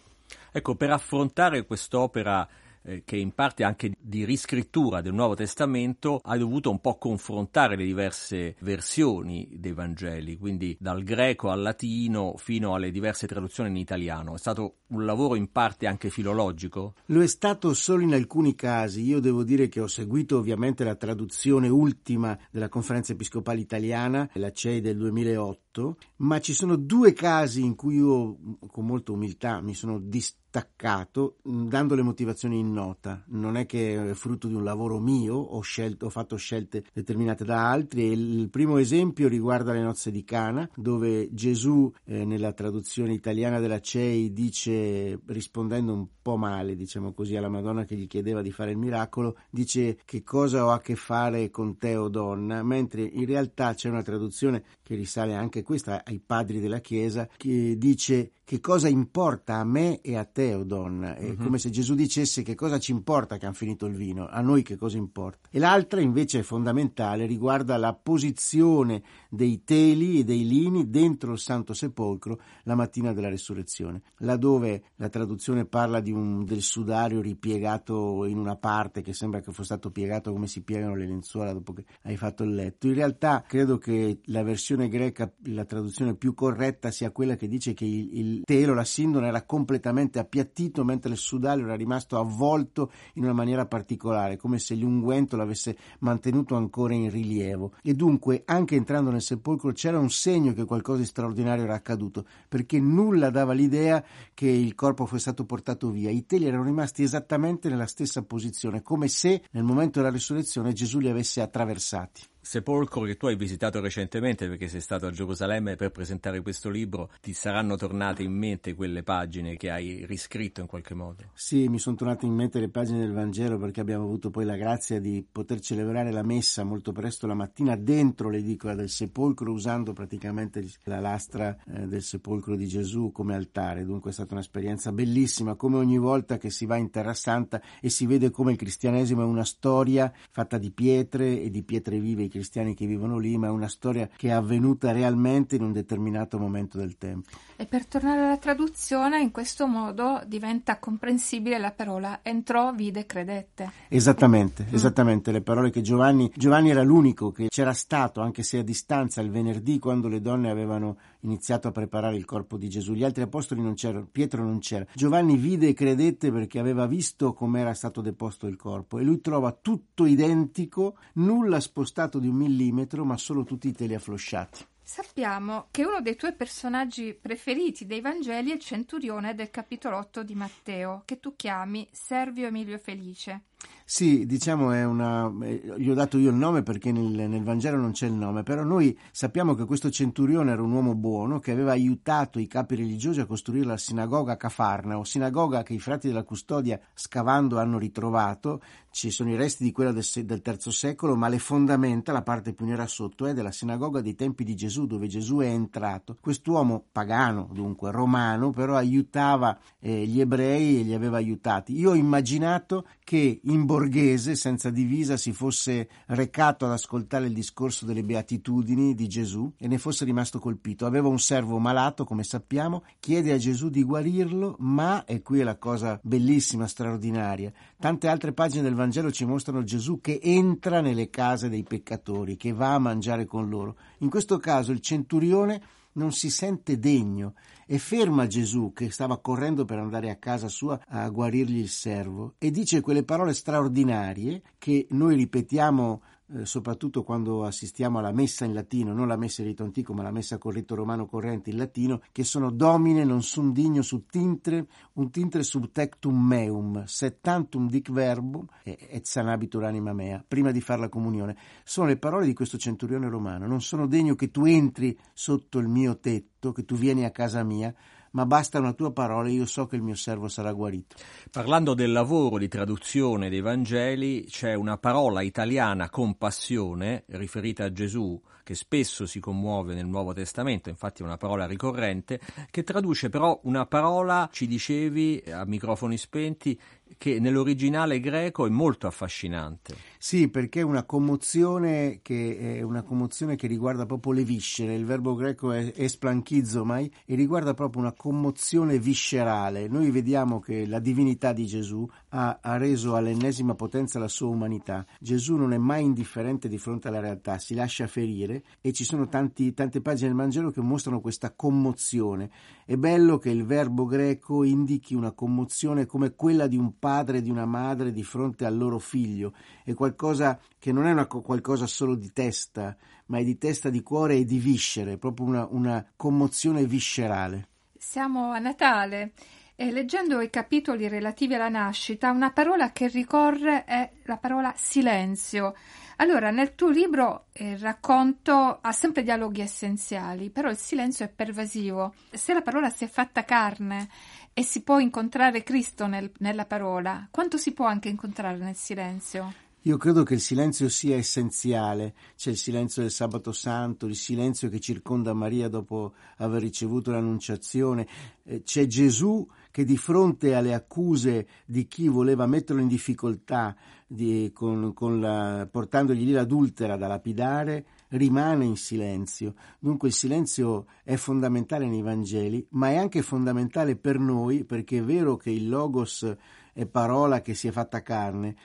Ecco, 0.51 0.75
per 0.75 0.89
affrontare 0.89 1.65
quest'opera 1.65 2.47
eh, 2.83 3.03
che 3.05 3.17
in 3.17 3.33
parte 3.33 3.63
anche 3.63 3.91
di 3.99 4.25
riscrittura 4.25 5.01
del 5.01 5.13
Nuovo 5.13 5.35
Testamento 5.35 6.19
ha 6.23 6.37
dovuto 6.37 6.69
un 6.69 6.79
po' 6.79 6.97
confrontare 6.97 7.75
le 7.75 7.85
diverse 7.85 8.55
versioni 8.59 9.57
dei 9.59 9.73
Vangeli, 9.73 10.37
quindi 10.37 10.75
dal 10.79 11.03
greco 11.03 11.49
al 11.49 11.61
latino 11.61 12.35
fino 12.37 12.73
alle 12.73 12.91
diverse 12.91 13.27
traduzioni 13.27 13.69
in 13.69 13.77
italiano. 13.77 14.35
È 14.35 14.37
stato 14.37 14.75
un 14.87 15.05
lavoro 15.05 15.35
in 15.35 15.51
parte 15.51 15.87
anche 15.87 16.09
filologico? 16.09 16.95
Lo 17.07 17.21
è 17.21 17.27
stato 17.27 17.73
solo 17.73 18.03
in 18.03 18.13
alcuni 18.13 18.55
casi. 18.55 19.03
Io 19.03 19.19
devo 19.19 19.43
dire 19.43 19.67
che 19.69 19.79
ho 19.79 19.87
seguito 19.87 20.37
ovviamente 20.37 20.83
la 20.83 20.95
traduzione 20.95 21.67
ultima 21.67 22.37
della 22.51 22.69
Conferenza 22.69 23.13
Episcopale 23.13 23.59
Italiana, 23.59 24.29
la 24.33 24.51
CEI 24.51 24.81
del 24.81 24.97
2008, 24.97 25.68
ma 26.17 26.39
ci 26.39 26.53
sono 26.53 26.75
due 26.75 27.13
casi 27.13 27.63
in 27.63 27.75
cui 27.75 27.95
io 27.95 28.37
con 28.71 28.85
molta 28.85 29.11
umiltà 29.11 29.61
mi 29.61 29.73
sono 29.73 29.99
distratto 29.99 30.37
staccato 30.49 31.37
dando 31.43 31.93
le 31.93 32.01
motivazioni 32.01 32.57
in 32.57 32.73
nota. 32.73 33.23
Non 33.27 33.55
è 33.55 33.65
che 33.65 34.11
è 34.11 34.13
frutto 34.15 34.47
di 34.47 34.55
un 34.55 34.63
lavoro 34.63 34.99
mio, 34.99 35.35
ho, 35.35 35.61
scelto, 35.61 36.07
ho 36.07 36.09
fatto 36.09 36.35
scelte 36.35 36.83
determinate 36.91 37.45
da 37.45 37.69
altri. 37.69 38.05
il 38.05 38.49
primo 38.49 38.77
esempio 38.77 39.27
riguarda 39.27 39.73
le 39.73 39.81
nozze 39.81 40.11
di 40.11 40.23
Cana, 40.23 40.67
dove 40.75 41.29
Gesù, 41.31 41.91
eh, 42.05 42.25
nella 42.25 42.51
traduzione 42.53 43.13
italiana 43.13 43.59
della 43.59 43.79
CEI, 43.79 44.33
dice, 44.33 45.19
rispondendo 45.27 45.93
un 45.93 46.07
po' 46.21 46.35
male, 46.35 46.75
diciamo 46.75 47.13
così, 47.13 47.35
alla 47.35 47.49
Madonna 47.49 47.85
che 47.85 47.95
gli 47.95 48.07
chiedeva 48.07 48.41
di 48.41 48.51
fare 48.51 48.71
il 48.71 48.77
miracolo, 48.77 49.37
dice 49.51 49.99
che 50.03 50.23
cosa 50.23 50.65
ho 50.65 50.71
a 50.71 50.79
che 50.79 50.95
fare 50.95 51.51
con 51.51 51.77
te, 51.77 51.95
o 51.95 52.09
donna, 52.09 52.63
mentre 52.63 53.03
in 53.03 53.25
realtà 53.25 53.75
c'è 53.75 53.89
una 53.89 54.01
traduzione 54.01 54.63
che 54.81 54.95
risale 54.95 55.35
anche 55.35 55.61
questa 55.69 56.03
ai 56.03 56.19
padri 56.19 56.59
della 56.59 56.79
Chiesa, 56.79 57.29
che 57.37 57.75
dice 57.77 58.31
che 58.49 58.59
cosa 58.61 58.87
importa 58.87 59.57
a 59.57 59.63
me 59.63 60.01
e 60.01 60.17
a 60.17 60.25
te, 60.25 60.55
o 60.55 60.63
donna? 60.63 61.15
È 61.15 61.29
uh-huh. 61.29 61.35
come 61.35 61.59
se 61.59 61.69
Gesù 61.69 61.93
dicesse 61.93 62.41
che 62.41 62.55
cosa 62.55 62.79
ci 62.79 62.89
importa 62.89 63.37
che 63.37 63.45
hanno 63.45 63.53
finito 63.53 63.85
il 63.85 63.93
vino, 63.93 64.27
a 64.27 64.41
noi 64.41 64.63
che 64.63 64.75
cosa 64.75 64.97
importa. 64.97 65.49
E 65.51 65.59
l'altra 65.59 66.01
invece 66.01 66.39
è 66.39 66.41
fondamentale, 66.41 67.27
riguarda 67.27 67.77
la 67.77 67.93
posizione 67.93 69.03
dei 69.29 69.63
teli 69.63 70.17
e 70.17 70.23
dei 70.23 70.47
lini 70.47 70.89
dentro 70.89 71.33
il 71.33 71.37
Santo 71.37 71.75
Sepolcro 71.75 72.41
la 72.63 72.73
mattina 72.73 73.13
della 73.13 73.29
resurrezione, 73.29 74.01
laddove 74.17 74.81
la 74.95 75.09
traduzione 75.09 75.65
parla 75.65 75.99
di 75.99 76.11
un, 76.11 76.43
del 76.43 76.63
sudario 76.63 77.21
ripiegato 77.21 78.25
in 78.25 78.39
una 78.39 78.55
parte 78.55 79.03
che 79.03 79.13
sembra 79.13 79.41
che 79.41 79.51
fosse 79.51 79.65
stato 79.65 79.91
piegato 79.91 80.31
come 80.31 80.47
si 80.47 80.63
piegano 80.63 80.95
le 80.95 81.05
lenzuola 81.05 81.53
dopo 81.53 81.71
che 81.73 81.85
hai 82.01 82.17
fatto 82.17 82.41
il 82.41 82.55
letto. 82.55 82.87
In 82.87 82.95
realtà 82.95 83.43
credo 83.47 83.77
che 83.77 84.21
la 84.25 84.41
versione 84.41 84.89
greca, 84.89 85.31
la 85.43 85.65
traduzione 85.65 86.15
più 86.15 86.33
corretta 86.33 86.89
sia 86.89 87.11
quella 87.11 87.35
che 87.35 87.47
dice 87.47 87.75
che 87.75 87.85
il, 87.85 88.17
il 88.17 88.38
telo, 88.43 88.73
la 88.73 88.83
sindone 88.83 89.27
era 89.27 89.43
completamente 89.43 90.19
appiattito 90.19 90.83
mentre 90.83 91.11
il 91.11 91.17
sudario 91.17 91.65
era 91.65 91.75
rimasto 91.75 92.17
avvolto 92.19 92.91
in 93.13 93.23
una 93.23 93.33
maniera 93.33 93.65
particolare, 93.65 94.37
come 94.37 94.59
se 94.59 94.75
l'unguento 94.75 95.35
l'avesse 95.35 95.77
mantenuto 95.99 96.55
ancora 96.55 96.93
in 96.93 97.09
rilievo. 97.09 97.73
E 97.81 97.93
dunque, 97.93 98.43
anche 98.45 98.75
entrando 98.75 99.11
nel 99.11 99.21
sepolcro, 99.21 99.71
c'era 99.71 99.99
un 99.99 100.09
segno 100.09 100.53
che 100.53 100.65
qualcosa 100.65 100.99
di 100.99 101.05
straordinario 101.05 101.63
era 101.63 101.75
accaduto, 101.75 102.25
perché 102.47 102.79
nulla 102.79 103.29
dava 103.29 103.53
l'idea 103.53 104.03
che 104.33 104.47
il 104.47 104.75
corpo 104.75 105.05
fosse 105.05 105.21
stato 105.21 105.45
portato 105.45 105.89
via. 105.89 106.09
I 106.09 106.25
teli 106.25 106.45
erano 106.45 106.63
rimasti 106.63 107.03
esattamente 107.03 107.69
nella 107.69 107.87
stessa 107.87 108.23
posizione, 108.23 108.81
come 108.81 109.07
se 109.07 109.43
nel 109.51 109.63
momento 109.63 109.99
della 109.99 110.11
risurrezione 110.11 110.73
Gesù 110.73 110.99
li 110.99 111.09
avesse 111.09 111.41
attraversati 111.41 112.21
sepolcro 112.41 113.01
che 113.01 113.17
tu 113.17 113.27
hai 113.27 113.35
visitato 113.35 113.79
recentemente 113.79 114.47
perché 114.47 114.67
sei 114.67 114.81
stato 114.81 115.05
a 115.05 115.11
Gerusalemme 115.11 115.75
per 115.75 115.91
presentare 115.91 116.41
questo 116.41 116.69
libro, 116.69 117.11
ti 117.21 117.33
saranno 117.33 117.75
tornate 117.75 118.23
in 118.23 118.33
mente 118.33 118.73
quelle 118.75 119.03
pagine 119.03 119.55
che 119.55 119.69
hai 119.69 120.05
riscritto 120.05 120.61
in 120.61 120.67
qualche 120.67 120.93
modo? 120.93 121.23
Sì, 121.33 121.67
mi 121.67 121.79
sono 121.79 121.95
tornate 121.95 122.25
in 122.25 122.33
mente 122.33 122.59
le 122.59 122.69
pagine 122.69 122.99
del 122.99 123.11
Vangelo 123.11 123.57
perché 123.57 123.81
abbiamo 123.81 124.05
avuto 124.05 124.29
poi 124.29 124.45
la 124.45 124.55
grazia 124.55 124.99
di 124.99 125.25
poter 125.29 125.59
celebrare 125.59 126.11
la 126.11 126.23
messa 126.23 126.63
molto 126.63 126.91
presto 126.91 127.27
la 127.27 127.33
mattina 127.33 127.75
dentro 127.75 128.29
l'edicola 128.29 128.75
del 128.75 128.89
sepolcro 128.89 129.51
usando 129.51 129.93
praticamente 129.93 130.65
la 130.83 130.99
lastra 130.99 131.55
eh, 131.67 131.87
del 131.87 132.01
sepolcro 132.01 132.55
di 132.55 132.67
Gesù 132.67 133.11
come 133.11 133.35
altare. 133.35 133.85
Dunque 133.85 134.11
è 134.11 134.13
stata 134.13 134.33
un'esperienza 134.33 134.91
bellissima, 134.91 135.55
come 135.55 135.77
ogni 135.77 135.97
volta 135.97 136.37
che 136.37 136.49
si 136.49 136.65
va 136.65 136.77
in 136.77 136.89
Terra 136.89 137.13
Santa 137.13 137.61
e 137.81 137.89
si 137.89 138.05
vede 138.05 138.31
come 138.31 138.51
il 138.51 138.57
cristianesimo 138.57 139.21
è 139.21 139.25
una 139.25 139.43
storia 139.43 140.11
fatta 140.31 140.57
di 140.57 140.71
pietre 140.71 141.41
e 141.41 141.49
di 141.49 141.63
pietre 141.63 141.99
vive 141.99 142.27
i 142.29 142.31
cristiani 142.31 142.73
che 142.73 142.85
vivono 142.85 143.17
lì, 143.17 143.37
ma 143.37 143.47
è 143.47 143.49
una 143.49 143.67
storia 143.67 144.07
che 144.15 144.29
è 144.29 144.31
avvenuta 144.31 144.91
realmente 144.91 145.55
in 145.55 145.63
un 145.63 145.73
determinato 145.73 146.39
momento 146.39 146.77
del 146.77 146.97
tempo. 146.97 147.29
E 147.57 147.65
per 147.65 147.85
tornare 147.85 148.21
alla 148.21 148.37
traduzione, 148.37 149.19
in 149.19 149.31
questo 149.31 149.67
modo 149.67 150.21
diventa 150.25 150.79
comprensibile 150.79 151.57
la 151.57 151.71
parola 151.71 152.19
entrò, 152.21 152.71
vide, 152.71 153.05
credette. 153.05 153.69
Esattamente, 153.89 154.65
mm. 154.69 154.73
esattamente, 154.73 155.31
le 155.31 155.41
parole 155.41 155.69
che 155.69 155.81
Giovanni, 155.81 156.31
Giovanni 156.35 156.69
era 156.69 156.83
l'unico 156.83 157.31
che 157.31 157.47
c'era 157.49 157.73
stato, 157.73 158.21
anche 158.21 158.43
se 158.43 158.59
a 158.59 158.63
distanza, 158.63 159.19
il 159.19 159.31
venerdì 159.31 159.79
quando 159.79 160.07
le 160.07 160.21
donne 160.21 160.49
avevano 160.49 160.97
iniziato 161.21 161.67
a 161.67 161.71
preparare 161.71 162.15
il 162.15 162.25
corpo 162.25 162.57
di 162.57 162.69
Gesù. 162.69 162.93
Gli 162.93 163.03
altri 163.03 163.23
apostoli 163.23 163.61
non 163.61 163.73
c'erano, 163.73 164.07
Pietro 164.11 164.43
non 164.43 164.59
c'era. 164.59 164.85
Giovanni 164.93 165.37
vide 165.37 165.69
e 165.69 165.73
credette 165.73 166.31
perché 166.31 166.59
aveva 166.59 166.85
visto 166.85 167.33
come 167.33 167.59
era 167.59 167.73
stato 167.73 168.01
deposto 168.01 168.47
il 168.47 168.55
corpo 168.55 168.99
e 168.99 169.03
lui 169.03 169.21
trova 169.21 169.51
tutto 169.51 170.05
identico, 170.05 170.97
nulla 171.13 171.59
spostato 171.59 172.19
di 172.19 172.27
un 172.27 172.35
millimetro, 172.35 173.05
ma 173.05 173.17
solo 173.17 173.43
tutti 173.43 173.67
i 173.67 173.73
teli 173.73 173.95
afflosciati. 173.95 174.65
Sappiamo 174.81 175.67
che 175.69 175.85
uno 175.85 176.01
dei 176.01 176.15
tuoi 176.15 176.33
personaggi 176.33 177.13
preferiti 177.13 177.85
dei 177.85 178.01
Vangeli 178.01 178.49
è 178.49 178.55
il 178.55 178.59
centurione 178.59 179.35
del 179.35 179.51
capitolo 179.51 179.97
8 179.97 180.23
di 180.23 180.33
Matteo, 180.33 181.03
che 181.05 181.19
tu 181.19 181.35
chiami 181.35 181.87
Servio 181.91 182.47
Emilio 182.47 182.79
Felice. 182.79 183.43
Sì, 183.91 184.27
diciamo 184.27 184.71
è 184.71 184.85
una. 184.85 185.33
Eh, 185.41 185.73
gli 185.77 185.89
ho 185.89 185.95
dato 185.95 186.19
io 186.19 186.29
il 186.29 186.35
nome 186.35 186.61
perché 186.61 186.91
nel, 186.91 187.27
nel, 187.27 187.41
Vangelo 187.41 187.75
non 187.75 187.89
c'è 187.89 188.05
il 188.05 188.13
nome, 188.13 188.43
però 188.43 188.63
noi 188.63 188.95
sappiamo 189.09 189.55
che 189.55 189.65
questo 189.65 189.89
centurione 189.89 190.51
era 190.51 190.61
un 190.61 190.71
uomo 190.71 190.93
buono 190.93 191.39
che 191.39 191.49
aveva 191.49 191.71
aiutato 191.71 192.37
i 192.37 192.45
capi 192.45 192.75
religiosi 192.75 193.19
a 193.19 193.25
costruire 193.25 193.65
la 193.65 193.77
sinagoga 193.77 194.37
Cafarnao, 194.37 195.03
sinagoga 195.03 195.63
che 195.63 195.73
i 195.73 195.79
frati 195.79 196.07
della 196.07 196.21
custodia 196.21 196.79
scavando 196.93 197.57
hanno 197.57 197.79
ritrovato. 197.79 198.61
Ci 198.91 199.11
sono 199.11 199.31
i 199.31 199.35
resti 199.35 199.63
di 199.63 199.71
quella 199.71 199.91
del, 199.91 200.05
del 200.23 200.41
terzo 200.41 200.71
secolo, 200.71 201.15
ma 201.15 201.27
le 201.27 201.39
fondamenta, 201.39 202.11
la 202.11 202.23
parte 202.23 202.53
più 202.53 202.65
nera 202.65 202.87
sotto, 202.87 203.25
è 203.25 203.33
della 203.33 203.51
sinagoga 203.51 204.01
dei 204.01 204.15
tempi 204.15 204.43
di 204.43 204.55
Gesù, 204.55 204.85
dove 204.85 205.07
Gesù 205.07 205.37
è 205.37 205.47
entrato. 205.47 206.17
Quest'uomo 206.19 206.85
pagano, 206.91 207.49
dunque 207.51 207.91
romano, 207.91 208.51
però 208.51 208.75
aiutava 208.75 209.57
eh, 209.79 210.05
gli 210.05 210.19
ebrei 210.19 210.79
e 210.79 210.83
li 210.83 210.93
aveva 210.93 211.17
aiutati. 211.17 211.77
Io 211.77 211.91
ho 211.91 211.95
immaginato 211.95 212.85
che 213.03 213.39
in 213.49 213.65
borghese 213.65 214.35
senza 214.35 214.69
divisa 214.69 215.17
si 215.17 215.31
fosse 215.31 215.89
recato 216.07 216.65
ad 216.65 216.71
ascoltare 216.71 217.25
il 217.25 217.33
discorso 217.33 217.85
delle 217.85 218.03
beatitudini 218.03 218.93
di 218.93 219.07
Gesù 219.07 219.51
e 219.57 219.67
ne 219.67 219.77
fosse 219.77 220.05
rimasto 220.05 220.39
colpito. 220.39 220.85
Aveva 220.85 221.07
un 221.07 221.19
servo 221.19 221.57
malato, 221.57 222.03
come 222.03 222.23
sappiamo, 222.23 222.83
chiede 222.99 223.33
a 223.33 223.37
Gesù 223.37 223.69
di 223.69 223.83
guarirlo, 223.83 224.55
ma, 224.59 225.03
e 225.05 225.21
qui 225.21 225.39
è 225.39 225.43
la 225.43 225.57
cosa 225.57 225.99
bellissima, 226.03 226.67
straordinaria, 226.67 227.51
tante 227.79 228.07
altre 228.07 228.33
pagine 228.33 228.61
del 228.63 228.75
Vangelo 228.75 229.11
ci 229.11 229.25
mostrano 229.25 229.63
Gesù 229.63 229.99
che 229.99 230.19
entra 230.21 230.81
nelle 230.81 231.09
case 231.09 231.49
dei 231.49 231.63
peccatori, 231.63 232.37
che 232.37 232.53
va 232.53 232.75
a 232.75 232.79
mangiare 232.79 233.25
con 233.25 233.49
loro. 233.49 233.77
In 233.99 234.09
questo 234.09 234.37
caso 234.37 234.71
il 234.71 234.81
centurione 234.81 235.61
non 235.93 236.11
si 236.11 236.29
sente 236.29 236.77
degno 236.77 237.33
e 237.71 237.77
ferma 237.77 238.25
Gesù 238.25 238.73
che 238.73 238.89
stava 238.89 239.19
correndo 239.19 239.63
per 239.63 239.77
andare 239.77 240.09
a 240.09 240.15
casa 240.15 240.47
sua 240.47 240.79
a 240.87 241.07
guarirgli 241.09 241.59
il 241.59 241.69
servo 241.69 242.33
e 242.39 242.49
dice 242.49 242.81
quelle 242.81 243.03
parole 243.03 243.31
straordinarie 243.31 244.41
che 244.57 244.87
noi 244.89 245.15
ripetiamo 245.15 246.01
eh, 246.35 246.45
soprattutto 246.45 247.03
quando 247.03 247.43
assistiamo 247.43 247.99
alla 247.99 248.11
messa 248.11 248.45
in 248.45 248.53
latino, 248.53 248.93
non 248.93 249.07
la 249.07 249.17
messa 249.17 249.41
in 249.41 249.47
rito 249.47 249.63
antico, 249.63 249.93
ma 249.93 250.03
la 250.03 250.11
messa 250.11 250.37
col 250.37 250.53
rito 250.53 250.75
romano 250.75 251.07
corrente 251.07 251.49
in 251.49 251.57
latino, 251.57 252.01
che 252.11 252.23
sono 252.23 252.51
domine 252.51 253.03
non 253.03 253.23
sum 253.23 253.51
digno 253.51 253.81
sub 253.81 254.03
tintre, 254.09 254.67
un 254.93 255.09
tintre 255.09 255.41
sub 255.43 255.71
tectum 255.71 256.15
meum, 256.15 256.83
settantum 256.85 257.67
dic 257.67 257.91
verbum 257.91 258.45
et 258.63 259.05
sanabitur 259.05 259.63
anima 259.63 259.93
mea, 259.93 260.23
prima 260.27 260.51
di 260.51 260.61
fare 260.61 260.81
la 260.81 260.89
comunione. 260.89 261.35
Sono 261.63 261.87
le 261.87 261.97
parole 261.97 262.25
di 262.25 262.33
questo 262.33 262.57
centurione 262.57 263.09
romano, 263.09 263.47
non 263.47 263.61
sono 263.61 263.87
degno 263.87 264.15
che 264.15 264.29
tu 264.29 264.45
entri 264.45 264.97
sotto 265.13 265.57
il 265.57 265.67
mio 265.67 265.97
tetto, 265.97 266.51
che 266.51 266.63
tu 266.63 266.75
vieni 266.75 267.05
a 267.05 267.11
casa 267.11 267.43
mia, 267.43 267.73
ma 268.11 268.25
basta 268.25 268.59
una 268.59 268.73
tua 268.73 268.91
parola 268.91 269.27
e 269.27 269.31
io 269.31 269.45
so 269.45 269.67
che 269.67 269.75
il 269.75 269.81
mio 269.81 269.95
servo 269.95 270.27
sarà 270.27 270.51
guarito. 270.51 270.95
Parlando 271.31 271.73
del 271.73 271.91
lavoro 271.91 272.37
di 272.37 272.47
traduzione 272.47 273.29
dei 273.29 273.41
Vangeli, 273.41 274.25
c'è 274.25 274.53
una 274.53 274.77
parola 274.77 275.21
italiana 275.21 275.89
compassione 275.89 277.03
riferita 277.07 277.65
a 277.65 277.71
Gesù 277.71 278.19
che 278.49 278.55
spesso 278.55 279.05
si 279.05 279.19
commuove 279.19 279.75
nel 279.75 279.85
Nuovo 279.85 280.11
Testamento, 280.11 280.69
infatti 280.69 281.03
è 281.03 281.05
una 281.05 281.17
parola 281.17 281.45
ricorrente, 281.45 282.19
che 282.49 282.63
traduce 282.63 283.09
però 283.09 283.39
una 283.43 283.67
parola, 283.67 284.27
ci 284.31 284.47
dicevi 284.47 285.23
a 285.31 285.45
microfoni 285.45 285.95
spenti, 285.99 286.59
che 286.97 287.19
nell'originale 287.19 287.99
greco 287.99 288.45
è 288.45 288.49
molto 288.49 288.87
affascinante. 288.87 289.75
Sì, 289.97 290.29
perché 290.29 290.61
è 290.61 290.63
una 290.63 290.83
commozione 290.83 291.99
che, 292.01 292.61
una 292.63 292.83
commozione 292.83 293.35
che 293.35 293.47
riguarda 293.47 293.85
proprio 293.85 294.13
le 294.13 294.23
viscere. 294.23 294.75
Il 294.75 294.85
verbo 294.85 295.15
greco 295.15 295.51
è 295.51 295.73
esplanchizomai 295.75 296.91
e 297.05 297.15
riguarda 297.15 297.53
proprio 297.53 297.81
una 297.81 297.93
commozione 297.93 298.79
viscerale. 298.79 299.67
Noi 299.67 299.91
vediamo 299.91 300.39
che 300.39 300.65
la 300.65 300.79
divinità 300.79 301.33
di 301.33 301.45
Gesù 301.45 301.87
ha, 302.09 302.39
ha 302.41 302.57
reso 302.57 302.95
all'ennesima 302.95 303.55
potenza 303.55 303.99
la 303.99 304.07
sua 304.07 304.27
umanità. 304.27 304.85
Gesù 304.99 305.35
non 305.35 305.53
è 305.53 305.57
mai 305.57 305.83
indifferente 305.83 306.47
di 306.47 306.57
fronte 306.57 306.87
alla 306.87 306.99
realtà, 306.99 307.37
si 307.37 307.53
lascia 307.53 307.87
ferire 307.87 308.43
e 308.61 308.71
ci 308.73 308.83
sono 308.83 309.07
tanti, 309.07 309.53
tante 309.53 309.81
pagine 309.81 310.09
del 310.09 310.17
Vangelo 310.17 310.51
che 310.51 310.61
mostrano 310.61 311.01
questa 311.01 311.31
commozione. 311.31 312.29
È 312.65 312.75
bello 312.75 313.17
che 313.17 313.29
il 313.29 313.45
verbo 313.45 313.85
greco 313.85 314.43
indichi 314.43 314.95
una 314.95 315.11
commozione 315.11 315.85
come 315.85 316.13
quella 316.15 316.47
di 316.47 316.57
un 316.57 316.77
padre 316.77 317.17
e 317.17 317.21
di 317.21 317.29
una 317.29 317.45
madre 317.45 317.91
di 317.91 318.03
fronte 318.03 318.45
al 318.45 318.57
loro 318.57 318.79
figlio. 318.79 319.33
È 319.63 319.73
qualcosa 319.73 320.39
che 320.57 320.71
non 320.71 320.85
è 320.85 320.91
una, 320.91 321.07
qualcosa 321.07 321.67
solo 321.67 321.95
di 321.95 322.11
testa, 322.11 322.75
ma 323.07 323.19
è 323.19 323.23
di 323.23 323.37
testa, 323.37 323.69
di 323.69 323.81
cuore 323.81 324.15
e 324.15 324.25
di 324.25 324.39
viscere, 324.39 324.97
proprio 324.97 325.25
una, 325.25 325.47
una 325.49 325.85
commozione 325.95 326.65
viscerale. 326.65 327.47
Siamo 327.77 328.31
a 328.31 328.39
Natale 328.39 329.13
e 329.61 329.71
leggendo 329.71 330.21
i 330.21 330.29
capitoli 330.29 330.87
relativi 330.87 331.33
alla 331.33 331.49
nascita, 331.49 332.11
una 332.11 332.31
parola 332.31 332.71
che 332.71 332.87
ricorre 332.87 333.65
è 333.65 333.91
la 334.03 334.15
parola 334.15 334.53
silenzio. 334.55 335.53
Allora, 335.97 336.31
nel 336.31 336.55
tuo 336.55 336.69
libro 336.69 337.25
il 337.33 337.57
racconto 337.57 338.59
ha 338.61 338.71
sempre 338.71 339.03
dialoghi 339.03 339.41
essenziali, 339.41 340.29
però 340.29 340.49
il 340.49 340.55
silenzio 340.55 341.03
è 341.03 341.09
pervasivo. 341.09 341.93
Se 342.09 342.33
la 342.33 342.41
parola 342.41 342.69
si 342.69 342.85
è 342.85 342.87
fatta 342.87 343.25
carne 343.25 343.89
e 344.31 344.43
si 344.43 344.63
può 344.63 344.79
incontrare 344.79 345.43
Cristo 345.43 345.87
nel, 345.87 346.09
nella 346.19 346.45
parola, 346.45 347.09
quanto 347.11 347.35
si 347.35 347.51
può 347.51 347.65
anche 347.65 347.89
incontrare 347.89 348.37
nel 348.37 348.55
silenzio? 348.55 349.48
Io 349.69 349.77
credo 349.77 350.01
che 350.01 350.15
il 350.15 350.19
silenzio 350.19 350.67
sia 350.67 350.95
essenziale, 350.95 351.93
c'è 352.15 352.31
il 352.31 352.37
silenzio 352.37 352.81
del 352.81 352.89
sabato 352.89 353.31
santo, 353.31 353.85
il 353.85 353.95
silenzio 353.95 354.49
che 354.49 354.59
circonda 354.59 355.13
Maria 355.13 355.47
dopo 355.47 355.93
aver 356.17 356.41
ricevuto 356.41 356.89
l'annunciazione, 356.89 357.87
eh, 358.23 358.41
c'è 358.41 358.65
Gesù 358.65 359.27
che 359.51 359.65
di 359.65 359.77
fronte 359.77 360.33
alle 360.33 360.55
accuse 360.55 361.27
di 361.45 361.67
chi 361.67 361.87
voleva 361.87 362.25
metterlo 362.25 362.63
in 362.63 362.67
difficoltà 362.67 363.55
di, 363.85 364.31
con, 364.33 364.73
con 364.73 364.99
la, 364.99 365.47
portandogli 365.49 366.03
lì 366.03 366.13
l'adultera 366.13 366.75
da 366.75 366.87
lapidare, 366.87 367.65
rimane 367.89 368.45
in 368.45 368.57
silenzio. 368.57 369.35
Dunque 369.59 369.89
il 369.89 369.93
silenzio 369.93 370.65
è 370.83 370.95
fondamentale 370.95 371.67
nei 371.67 371.83
Vangeli, 371.83 372.43
ma 372.53 372.69
è 372.71 372.75
anche 372.75 373.03
fondamentale 373.03 373.75
per 373.75 373.99
noi 373.99 374.45
perché 374.45 374.79
è 374.79 374.83
vero 374.83 375.15
che 375.15 375.29
il 375.29 375.47
Logos 375.47 376.11
è 376.53 376.65
parola 376.65 377.21
che 377.21 377.35
si 377.35 377.47
è 377.47 377.51
fatta 377.51 377.81
carne, 377.81 378.35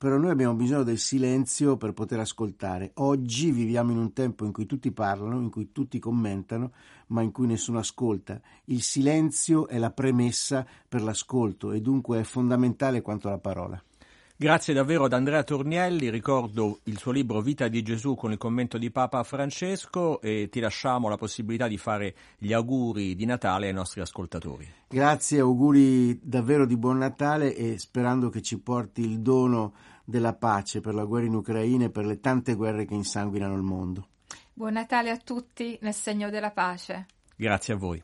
però 0.00 0.16
noi 0.16 0.30
abbiamo 0.30 0.54
bisogno 0.54 0.82
del 0.82 0.96
silenzio 0.96 1.76
per 1.76 1.92
poter 1.92 2.20
ascoltare. 2.20 2.92
Oggi 2.94 3.50
viviamo 3.50 3.92
in 3.92 3.98
un 3.98 4.14
tempo 4.14 4.46
in 4.46 4.52
cui 4.52 4.64
tutti 4.64 4.92
parlano, 4.92 5.38
in 5.38 5.50
cui 5.50 5.72
tutti 5.72 5.98
commentano, 5.98 6.72
ma 7.08 7.20
in 7.20 7.30
cui 7.30 7.46
nessuno 7.46 7.80
ascolta. 7.80 8.40
Il 8.64 8.80
silenzio 8.80 9.68
è 9.68 9.76
la 9.76 9.90
premessa 9.90 10.66
per 10.88 11.02
l'ascolto 11.02 11.72
e 11.72 11.82
dunque 11.82 12.18
è 12.18 12.22
fondamentale 12.22 13.02
quanto 13.02 13.28
la 13.28 13.36
parola. 13.36 13.84
Grazie 14.40 14.72
davvero 14.72 15.04
ad 15.04 15.12
Andrea 15.12 15.42
Tornielli, 15.42 16.08
ricordo 16.08 16.80
il 16.84 16.96
suo 16.96 17.12
libro 17.12 17.42
Vita 17.42 17.68
di 17.68 17.82
Gesù 17.82 18.14
con 18.14 18.32
il 18.32 18.38
commento 18.38 18.78
di 18.78 18.90
Papa 18.90 19.22
Francesco 19.22 20.18
e 20.22 20.48
ti 20.50 20.60
lasciamo 20.60 21.10
la 21.10 21.18
possibilità 21.18 21.68
di 21.68 21.76
fare 21.76 22.14
gli 22.38 22.54
auguri 22.54 23.14
di 23.14 23.26
Natale 23.26 23.66
ai 23.66 23.74
nostri 23.74 24.00
ascoltatori. 24.00 24.66
Grazie, 24.88 25.40
auguri 25.40 26.18
davvero 26.22 26.64
di 26.64 26.78
buon 26.78 26.96
Natale 26.96 27.54
e 27.54 27.78
sperando 27.78 28.30
che 28.30 28.40
ci 28.40 28.58
porti 28.58 29.02
il 29.02 29.20
dono 29.20 29.74
della 30.06 30.32
pace 30.32 30.80
per 30.80 30.94
la 30.94 31.04
guerra 31.04 31.26
in 31.26 31.34
Ucraina 31.34 31.84
e 31.84 31.90
per 31.90 32.06
le 32.06 32.18
tante 32.18 32.54
guerre 32.54 32.86
che 32.86 32.94
insanguinano 32.94 33.54
il 33.54 33.62
mondo. 33.62 34.06
Buon 34.54 34.72
Natale 34.72 35.10
a 35.10 35.18
tutti 35.18 35.76
nel 35.82 35.92
segno 35.92 36.30
della 36.30 36.50
pace. 36.50 37.08
Grazie 37.36 37.74
a 37.74 37.76
voi. 37.76 38.02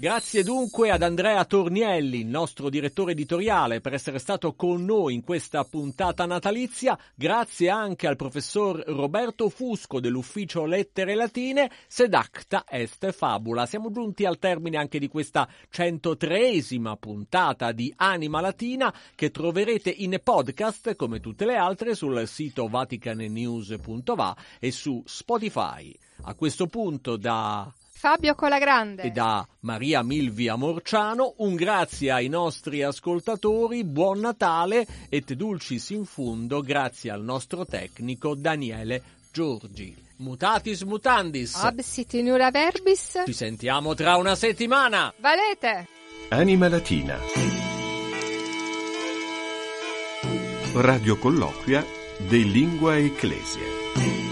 Grazie 0.00 0.42
dunque 0.42 0.90
ad 0.90 1.02
Andrea 1.02 1.44
Tornielli, 1.44 2.24
nostro 2.24 2.70
direttore 2.70 3.12
editoriale, 3.12 3.82
per 3.82 3.92
essere 3.92 4.18
stato 4.18 4.54
con 4.54 4.82
noi 4.82 5.12
in 5.12 5.20
questa 5.20 5.62
puntata 5.64 6.24
natalizia. 6.24 6.98
Grazie 7.14 7.68
anche 7.68 8.06
al 8.06 8.16
professor 8.16 8.82
Roberto 8.86 9.50
Fusco 9.50 10.00
dell'ufficio 10.00 10.64
Lettere 10.64 11.14
Latine, 11.14 11.70
sed 11.86 12.14
acta 12.14 12.64
est 12.66 13.12
fabula. 13.12 13.66
Siamo 13.66 13.90
giunti 13.90 14.24
al 14.24 14.38
termine 14.38 14.78
anche 14.78 14.98
di 14.98 15.08
questa 15.08 15.46
103esima 15.70 16.96
puntata 16.98 17.70
di 17.72 17.92
Anima 17.96 18.40
Latina 18.40 18.90
che 19.14 19.30
troverete 19.30 19.90
in 19.90 20.18
podcast 20.24 20.96
come 20.96 21.20
tutte 21.20 21.44
le 21.44 21.56
altre 21.56 21.94
sul 21.94 22.26
sito 22.26 22.68
vaticanenews.va 22.68 24.36
e 24.60 24.70
su 24.70 25.02
Spotify. 25.04 25.94
A 26.22 26.34
questo 26.34 26.68
punto 26.68 27.18
da 27.18 27.70
Fabio 28.00 28.34
Colagrande 28.34 29.02
e 29.02 29.10
da 29.10 29.46
Maria 29.60 30.02
Milvia 30.02 30.56
Morciano 30.56 31.34
un 31.40 31.54
grazie 31.54 32.10
ai 32.10 32.28
nostri 32.28 32.82
ascoltatori, 32.82 33.84
buon 33.84 34.20
Natale 34.20 34.86
et 35.10 35.34
dulcis 35.34 35.90
in 35.90 36.06
fundo 36.06 36.62
grazie 36.62 37.10
al 37.10 37.22
nostro 37.22 37.66
tecnico 37.66 38.34
Daniele 38.34 39.02
Giorgi. 39.30 39.94
Mutatis 40.16 40.80
mutandis. 40.80 41.54
Absit 41.56 42.14
in 42.14 42.30
ura 42.30 42.50
verbis. 42.50 43.22
Ci 43.26 43.34
sentiamo 43.34 43.92
tra 43.92 44.16
una 44.16 44.34
settimana. 44.34 45.12
Valete. 45.18 45.86
Anima 46.30 46.70
Latina. 46.70 47.18
Radio 50.72 51.18
colloquia 51.18 51.84
de 52.16 52.38
Lingua 52.38 52.96
Ecclesia. 52.96 54.29